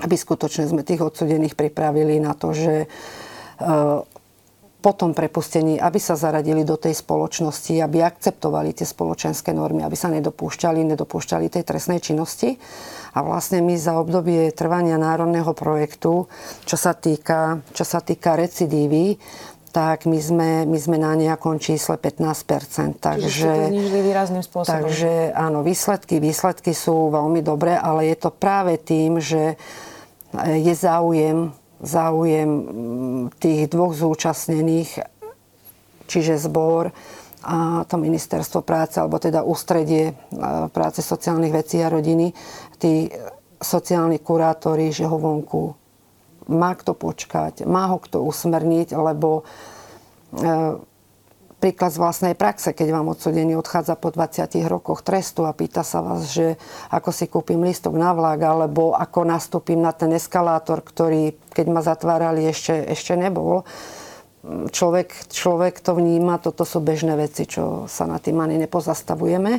aby 0.00 0.14
skutočne 0.16 0.68
sme 0.68 0.84
tých 0.84 1.04
odsudených 1.04 1.56
pripravili 1.56 2.16
na 2.20 2.32
to, 2.32 2.56
že 2.56 2.84
e, 2.84 2.86
po 4.84 4.92
tom 4.92 5.16
prepustení, 5.16 5.80
aby 5.80 5.96
sa 5.96 6.12
zaradili 6.12 6.60
do 6.60 6.76
tej 6.76 6.92
spoločnosti, 6.92 7.72
aby 7.80 8.04
akceptovali 8.04 8.76
tie 8.76 8.84
spoločenské 8.84 9.56
normy, 9.56 9.80
aby 9.80 9.96
sa 9.96 10.12
nedopúšťali, 10.12 10.84
nedopúšťali 10.92 11.48
tej 11.48 11.64
trestnej 11.64 12.04
činnosti. 12.04 12.60
A 13.14 13.22
vlastne 13.22 13.62
my 13.62 13.78
za 13.78 13.94
obdobie 13.96 14.50
trvania 14.50 14.98
národného 14.98 15.54
projektu, 15.54 16.26
čo 16.66 16.76
sa 16.76 16.92
týka, 16.92 17.62
čo 17.70 17.86
sa 17.86 18.02
týka 18.02 18.34
recidívy, 18.34 19.16
tak 19.74 20.06
my 20.06 20.18
sme, 20.22 20.50
my 20.70 20.78
sme 20.78 21.02
na 21.02 21.18
nejakom 21.18 21.58
čísle 21.58 21.98
15%. 21.98 22.98
Takže, 22.98 23.74
výrazným 24.02 24.42
spôsobom. 24.46 24.70
Takže 24.70 25.34
áno, 25.34 25.66
výsledky, 25.66 26.22
výsledky 26.22 26.70
sú 26.70 27.10
veľmi 27.10 27.42
dobré, 27.42 27.74
ale 27.74 28.06
je 28.10 28.16
to 28.18 28.30
práve 28.30 28.78
tým, 28.78 29.18
že 29.18 29.58
je 30.38 30.74
záujem 30.74 31.50
záujem 31.84 32.48
mm, 32.48 33.22
tých 33.36 33.68
dvoch 33.68 33.92
zúčastnených, 33.92 35.04
čiže 36.08 36.40
zbor 36.40 36.90
a 37.44 37.84
to 37.84 38.00
ministerstvo 38.00 38.64
práce, 38.64 38.96
alebo 38.96 39.20
teda 39.20 39.44
ústredie 39.44 40.16
práce 40.72 41.04
sociálnych 41.04 41.52
vecí 41.52 41.78
a 41.84 41.92
rodiny, 41.92 42.32
tí 42.80 43.12
sociálni 43.60 44.18
kurátori, 44.18 44.88
že 44.88 45.04
ho 45.04 45.16
vonku 45.20 45.76
má 46.48 46.76
kto 46.76 46.92
počkať, 46.92 47.64
má 47.64 47.88
ho 47.88 47.96
kto 47.96 48.20
usmerniť, 48.20 48.92
lebo 48.92 49.40
e, 49.40 50.76
príklad 51.64 51.96
z 51.96 52.00
vlastnej 52.00 52.34
praxe, 52.36 52.76
keď 52.76 52.92
vám 52.92 53.16
odsudený 53.16 53.56
odchádza 53.56 53.96
po 53.96 54.12
20 54.12 54.52
rokoch 54.68 55.00
trestu 55.00 55.48
a 55.48 55.56
pýta 55.56 55.80
sa 55.80 56.04
vás, 56.04 56.28
že 56.28 56.60
ako 56.92 57.08
si 57.08 57.24
kúpim 57.24 57.64
listok 57.64 57.96
na 57.96 58.12
vlak, 58.12 58.44
alebo 58.44 58.92
ako 58.92 59.24
nastúpim 59.24 59.80
na 59.80 59.96
ten 59.96 60.12
eskalátor, 60.12 60.84
ktorý, 60.84 61.32
keď 61.56 61.66
ma 61.72 61.80
zatvárali, 61.80 62.44
ešte, 62.44 62.76
ešte 62.92 63.16
nebol. 63.16 63.64
Človek, 64.44 65.32
človek 65.32 65.80
to 65.80 65.96
vníma, 65.96 66.36
toto 66.36 66.68
sú 66.68 66.84
bežné 66.84 67.16
veci, 67.16 67.48
čo 67.48 67.88
sa 67.88 68.04
na 68.04 68.20
tým 68.20 68.44
ani 68.44 68.60
nepozastavujeme, 68.60 69.52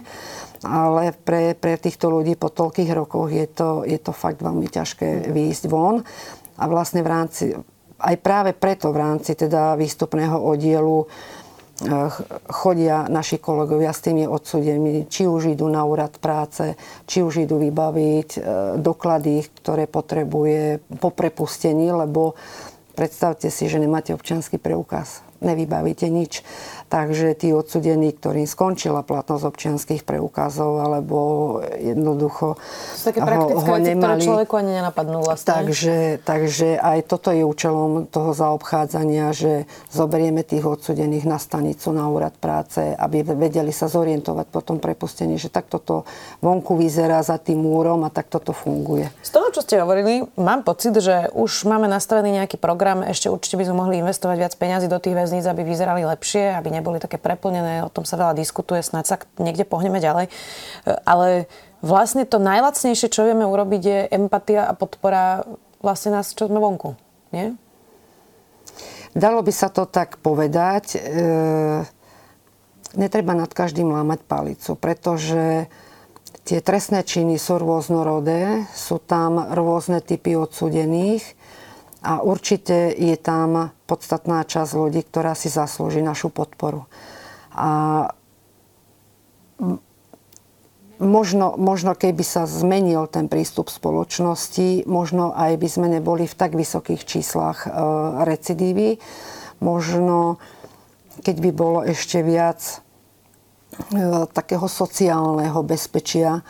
ale 0.61 1.03
pre, 1.25 1.57
pre 1.57 1.81
týchto 1.81 2.13
ľudí 2.13 2.37
po 2.37 2.53
toľkých 2.53 2.91
rokoch 2.93 3.33
je 3.33 3.49
to, 3.49 3.81
je 3.81 3.97
to 3.97 4.13
fakt 4.13 4.45
veľmi 4.45 4.69
ťažké 4.69 5.33
výjsť 5.33 5.63
von. 5.73 6.05
A 6.61 6.63
vlastne 6.69 7.01
v 7.01 7.09
rámci, 7.09 7.43
aj 7.97 8.15
práve 8.21 8.53
preto 8.53 8.93
v 8.93 9.01
rámci 9.01 9.33
teda 9.33 9.73
výstupného 9.73 10.37
oddielu 10.37 11.09
chodia 12.47 13.11
naši 13.11 13.35
kolegovia 13.35 13.91
s 13.91 13.99
tými 13.99 14.23
odsudemi, 14.23 15.11
či 15.11 15.27
už 15.27 15.51
idú 15.51 15.67
na 15.67 15.83
úrad 15.83 16.15
práce, 16.23 16.79
či 17.03 17.19
už 17.19 17.43
idú 17.43 17.59
vybaviť 17.59 18.29
e, 18.31 18.39
doklady, 18.79 19.43
ktoré 19.59 19.83
potrebuje 19.83 20.79
po 21.03 21.11
prepustení, 21.11 21.91
lebo 21.91 22.39
predstavte 22.95 23.51
si, 23.51 23.67
že 23.67 23.77
nemáte 23.77 24.15
občianský 24.15 24.57
preukaz, 24.57 25.21
nevybavíte 25.45 26.09
nič. 26.09 26.41
Takže 26.85 27.33
tí 27.33 27.49
odsudení, 27.49 28.13
ktorým 28.13 28.45
skončila 28.45 29.01
platnosť 29.01 29.43
občianských 29.49 30.05
preukazov, 30.05 30.85
alebo 30.85 31.17
jednoducho 31.81 32.61
to 33.01 33.09
také 33.09 33.25
ho, 33.25 33.57
ho 33.57 33.75
nemali. 33.81 34.21
ktoré 34.21 34.21
človeku 34.21 34.53
ani 34.53 34.71
nenapadnú 34.77 35.25
vlastne. 35.25 35.49
Takže, 35.49 36.21
takže 36.21 36.77
aj 36.77 37.09
toto 37.09 37.33
je 37.33 37.41
účelom 37.41 38.05
toho 38.05 38.37
zaobchádzania, 38.37 39.33
že 39.33 39.65
zoberieme 39.89 40.45
tých 40.45 40.61
odsudených 40.61 41.25
na 41.25 41.41
stanicu, 41.41 41.89
na 41.89 42.05
úrad 42.05 42.37
práce, 42.37 42.77
aby 42.77 43.25
vedeli 43.33 43.73
sa 43.73 43.89
zorientovať 43.89 44.45
po 44.53 44.61
tom 44.61 44.77
prepustení, 44.77 45.41
že 45.41 45.49
takto 45.49 45.81
to 45.81 45.95
vonku 46.45 46.77
vyzerá 46.77 47.25
za 47.25 47.41
tým 47.41 47.65
múrom 47.65 48.05
a 48.05 48.13
takto 48.13 48.37
to 48.37 48.53
funguje. 48.53 49.09
Z 49.25 49.33
toho, 49.33 49.49
čo 49.49 49.65
ste 49.65 49.81
hovorili, 49.81 50.21
mám 50.37 50.61
pocit, 50.61 50.93
že 51.01 51.33
už 51.33 51.65
máme 51.65 51.89
nastavený 51.89 52.45
nejaký 52.45 52.61
program, 52.61 53.01
ešte 53.01 53.27
určite 53.27 53.57
by 53.57 53.65
sme 53.65 53.75
mohli 53.81 53.99
investovať 54.05 54.37
viac 54.37 54.53
peniazy 54.55 54.87
do 54.87 55.01
tých 55.01 55.17
väzníc, 55.17 55.34
aby 55.43 55.67
vyzerali 55.67 56.07
lepšie, 56.07 56.55
aby 56.55 56.71
neboli 56.71 57.03
také 57.03 57.19
preplnené, 57.19 57.83
o 57.83 57.91
tom 57.91 58.07
sa 58.07 58.15
veľa 58.15 58.39
diskutuje, 58.39 58.79
snáď 58.79 59.05
sa 59.05 59.17
niekde 59.35 59.67
pohneme 59.67 59.99
ďalej. 59.99 60.31
E, 60.31 60.31
ale 61.03 61.51
vlastne 61.83 62.23
to 62.23 62.39
najlacnejšie, 62.39 63.11
čo 63.11 63.27
vieme 63.27 63.43
urobiť, 63.43 63.81
je 63.83 63.99
empatia 64.15 64.63
a 64.63 64.71
podpora 64.71 65.43
vlastne 65.83 66.15
nás, 66.15 66.31
čo 66.31 66.47
sme 66.47 66.63
vonku. 66.63 66.95
Nie? 67.35 67.59
Dalo 69.11 69.43
by 69.43 69.51
sa 69.51 69.67
to 69.67 69.83
tak 69.83 70.23
povedať. 70.23 70.95
E, 70.95 70.99
netreba 72.95 73.35
nad 73.35 73.51
každým 73.51 73.91
lámať 73.91 74.23
palicu, 74.23 74.71
pretože 74.79 75.67
tie 76.47 76.59
trestné 76.63 77.03
činy 77.03 77.35
sú 77.35 77.59
rôznorodé, 77.59 78.63
sú 78.71 78.97
tam 79.03 79.39
rôzne 79.51 79.99
typy 79.99 80.39
odsudených 80.39 81.35
a 82.05 82.21
určite 82.21 82.93
je 82.93 83.17
tam 83.17 83.73
podstatná 83.89 84.45
časť 84.45 84.71
ľudí, 84.77 85.01
ktorá 85.01 85.33
si 85.33 85.49
zaslúži 85.49 86.05
našu 86.05 86.29
podporu. 86.29 86.85
A 87.49 88.13
možno, 91.01 91.57
možno 91.57 91.97
keby 91.97 92.21
sa 92.21 92.45
zmenil 92.45 93.09
ten 93.09 93.25
prístup 93.25 93.73
spoločnosti, 93.73 94.85
možno 94.85 95.33
aj 95.33 95.57
by 95.57 95.67
sme 95.67 95.87
neboli 95.89 96.29
v 96.29 96.37
tak 96.37 96.53
vysokých 96.53 97.01
číslach 97.09 97.65
e, 97.65 97.69
recidívy. 98.21 99.01
Možno 99.63 100.37
keď 101.23 101.35
by 101.39 101.51
bolo 101.55 101.79
ešte 101.85 102.19
viac 102.19 102.59
e, 102.61 102.75
takého 104.29 104.67
sociálneho 104.67 105.63
bezpečia, 105.63 106.43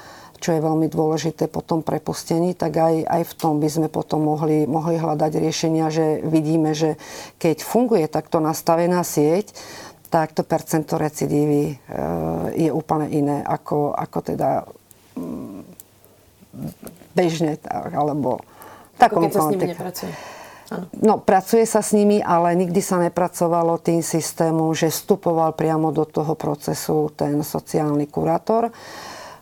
čo 0.45 0.53
je 0.53 0.61
veľmi 0.61 0.85
dôležité 0.85 1.49
po 1.49 1.65
tom 1.65 1.81
prepustení, 1.81 2.53
tak 2.53 2.77
aj, 2.77 3.01
aj 3.01 3.21
v 3.25 3.33
tom 3.33 3.57
by 3.57 3.65
sme 3.65 3.87
potom 3.89 4.29
mohli, 4.29 4.69
mohli 4.69 5.01
hľadať 5.01 5.41
riešenia, 5.41 5.89
že 5.89 6.21
vidíme, 6.21 6.77
že 6.77 7.01
keď 7.41 7.65
funguje 7.65 8.05
takto 8.05 8.37
nastavená 8.37 9.01
sieť, 9.01 9.57
tak 10.13 10.37
to 10.37 10.45
percento 10.45 11.01
recidívy 11.01 11.73
e, 11.73 11.75
je 12.53 12.69
úplne 12.69 13.09
iné 13.09 13.37
ako, 13.41 13.97
ako 13.97 14.17
teda 14.21 14.69
mm, 15.17 15.65
bežne, 17.17 17.57
alebo 17.89 18.45
v 18.93 18.97
takom 19.01 19.25
ako 19.25 19.25
keď 19.25 19.33
sa 19.33 19.41
s 19.41 19.49
nimi 19.49 19.65
nepracuje. 19.73 20.13
No, 21.01 21.21
pracuje 21.21 21.65
sa 21.65 21.81
s 21.81 21.93
nimi, 21.93 22.21
ale 22.21 22.57
nikdy 22.57 22.81
sa 22.81 22.97
nepracovalo 23.01 23.81
tým 23.81 24.01
systémom, 24.01 24.73
že 24.73 24.93
vstupoval 24.93 25.53
priamo 25.53 25.89
do 25.89 26.05
toho 26.05 26.33
procesu 26.33 27.13
ten 27.13 27.41
sociálny 27.41 28.09
kurátor. 28.09 28.73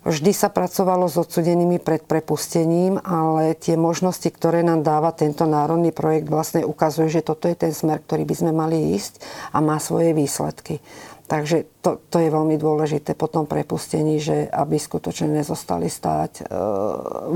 Vždy 0.04 0.36
sa 0.36 0.52
pracovalo 0.52 1.08
s 1.08 1.16
odsudenými 1.16 1.80
pred 1.80 2.04
prepustením, 2.04 3.00
ale 3.00 3.56
tie 3.56 3.80
možnosti, 3.80 4.28
ktoré 4.28 4.60
nám 4.60 4.84
dáva 4.84 5.16
tento 5.16 5.48
národný 5.48 5.96
projekt, 5.96 6.28
vlastne 6.28 6.68
ukazuje, 6.68 7.08
že 7.08 7.24
toto 7.24 7.48
je 7.48 7.56
ten 7.56 7.72
smer, 7.72 8.04
ktorý 8.04 8.28
by 8.28 8.36
sme 8.36 8.52
mali 8.52 9.00
ísť 9.00 9.24
a 9.56 9.64
má 9.64 9.80
svoje 9.80 10.12
výsledky. 10.12 10.84
Takže 11.24 11.80
to, 11.80 12.04
to 12.12 12.20
je 12.20 12.28
veľmi 12.28 12.60
dôležité 12.60 13.16
po 13.16 13.32
tom 13.32 13.48
prepustení, 13.48 14.20
že 14.20 14.44
aby 14.52 14.76
skutočne 14.76 15.32
nezostali 15.40 15.88
stáť 15.88 16.44
e, 16.44 16.44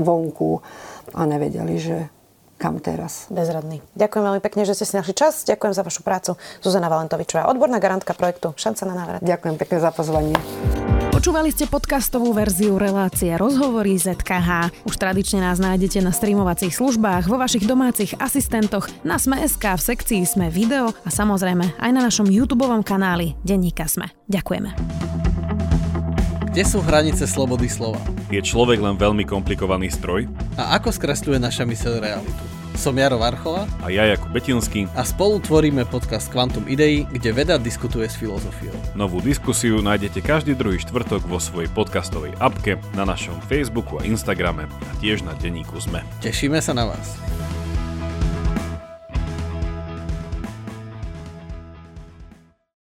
vonku 0.04 0.60
a 1.16 1.24
nevedeli, 1.24 1.80
že 1.80 1.96
kam 2.60 2.82
teraz. 2.84 3.30
Bezradný. 3.32 3.80
Ďakujem 3.96 4.24
veľmi 4.28 4.42
pekne, 4.44 4.68
že 4.68 4.76
ste 4.76 4.84
si 4.84 4.92
našli 4.92 5.16
čas. 5.16 5.46
Ďakujem 5.48 5.72
za 5.72 5.82
vašu 5.86 6.02
prácu. 6.04 6.36
Zuzana 6.60 6.92
Valentovičová, 6.92 7.48
odborná 7.48 7.80
garantka 7.80 8.12
projektu 8.12 8.52
Šanca 8.58 8.82
na 8.84 8.94
návrat. 8.98 9.20
Ďakujem 9.24 9.56
pekne 9.56 9.78
za 9.80 9.90
pozvanie. 9.94 10.36
Počúvali 11.18 11.50
ste 11.50 11.66
podcastovú 11.66 12.30
verziu 12.30 12.78
relácie 12.78 13.34
Rozhovory 13.34 13.98
ZKH. 13.98 14.70
Už 14.86 14.94
tradične 14.94 15.42
nás 15.42 15.58
nájdete 15.58 15.98
na 15.98 16.14
streamovacích 16.14 16.70
službách, 16.70 17.26
vo 17.26 17.34
vašich 17.42 17.66
domácich 17.66 18.14
asistentoch, 18.22 18.86
na 19.02 19.18
Sme.sk, 19.18 19.58
v 19.58 19.82
sekcii 19.82 20.22
Sme 20.22 20.46
video 20.46 20.94
a 21.02 21.10
samozrejme 21.10 21.74
aj 21.74 21.90
na 21.90 22.06
našom 22.06 22.30
YouTube 22.30 22.62
kanáli 22.86 23.34
Denníka 23.42 23.90
Sme. 23.90 24.14
Ďakujeme. 24.30 24.78
Kde 26.54 26.62
sú 26.62 26.78
hranice 26.86 27.26
slobody 27.26 27.66
slova? 27.66 27.98
Je 28.30 28.38
človek 28.38 28.78
len 28.78 28.94
veľmi 28.94 29.26
komplikovaný 29.26 29.90
stroj? 29.90 30.30
A 30.54 30.78
ako 30.78 30.94
skresľuje 30.94 31.42
naša 31.42 31.66
myseľ 31.66 31.98
realitu? 31.98 32.57
Som 32.78 32.94
Jaro 32.94 33.18
Varchola 33.18 33.66
a 33.82 33.90
ja 33.90 34.06
Jakub 34.06 34.30
Betinský 34.30 34.86
a 34.94 35.02
spolu 35.02 35.42
tvoríme 35.42 35.82
podcast 35.90 36.30
Quantum 36.30 36.62
Idei, 36.70 37.02
kde 37.10 37.34
veda 37.34 37.58
diskutuje 37.58 38.06
s 38.06 38.14
filozofiou. 38.14 38.70
Novú 38.94 39.18
diskusiu 39.18 39.82
nájdete 39.82 40.22
každý 40.22 40.54
druhý 40.54 40.78
štvrtok 40.78 41.26
vo 41.26 41.42
svojej 41.42 41.66
podcastovej 41.74 42.38
apke, 42.38 42.78
na 42.94 43.02
našom 43.02 43.34
Facebooku 43.50 43.98
a 43.98 44.06
Instagrame 44.06 44.70
a 44.70 44.92
tiež 45.02 45.26
na 45.26 45.34
denníku 45.34 45.74
ZME. 45.74 46.06
Tešíme 46.22 46.62
sa 46.62 46.70
na 46.70 46.86
vás. 46.86 47.18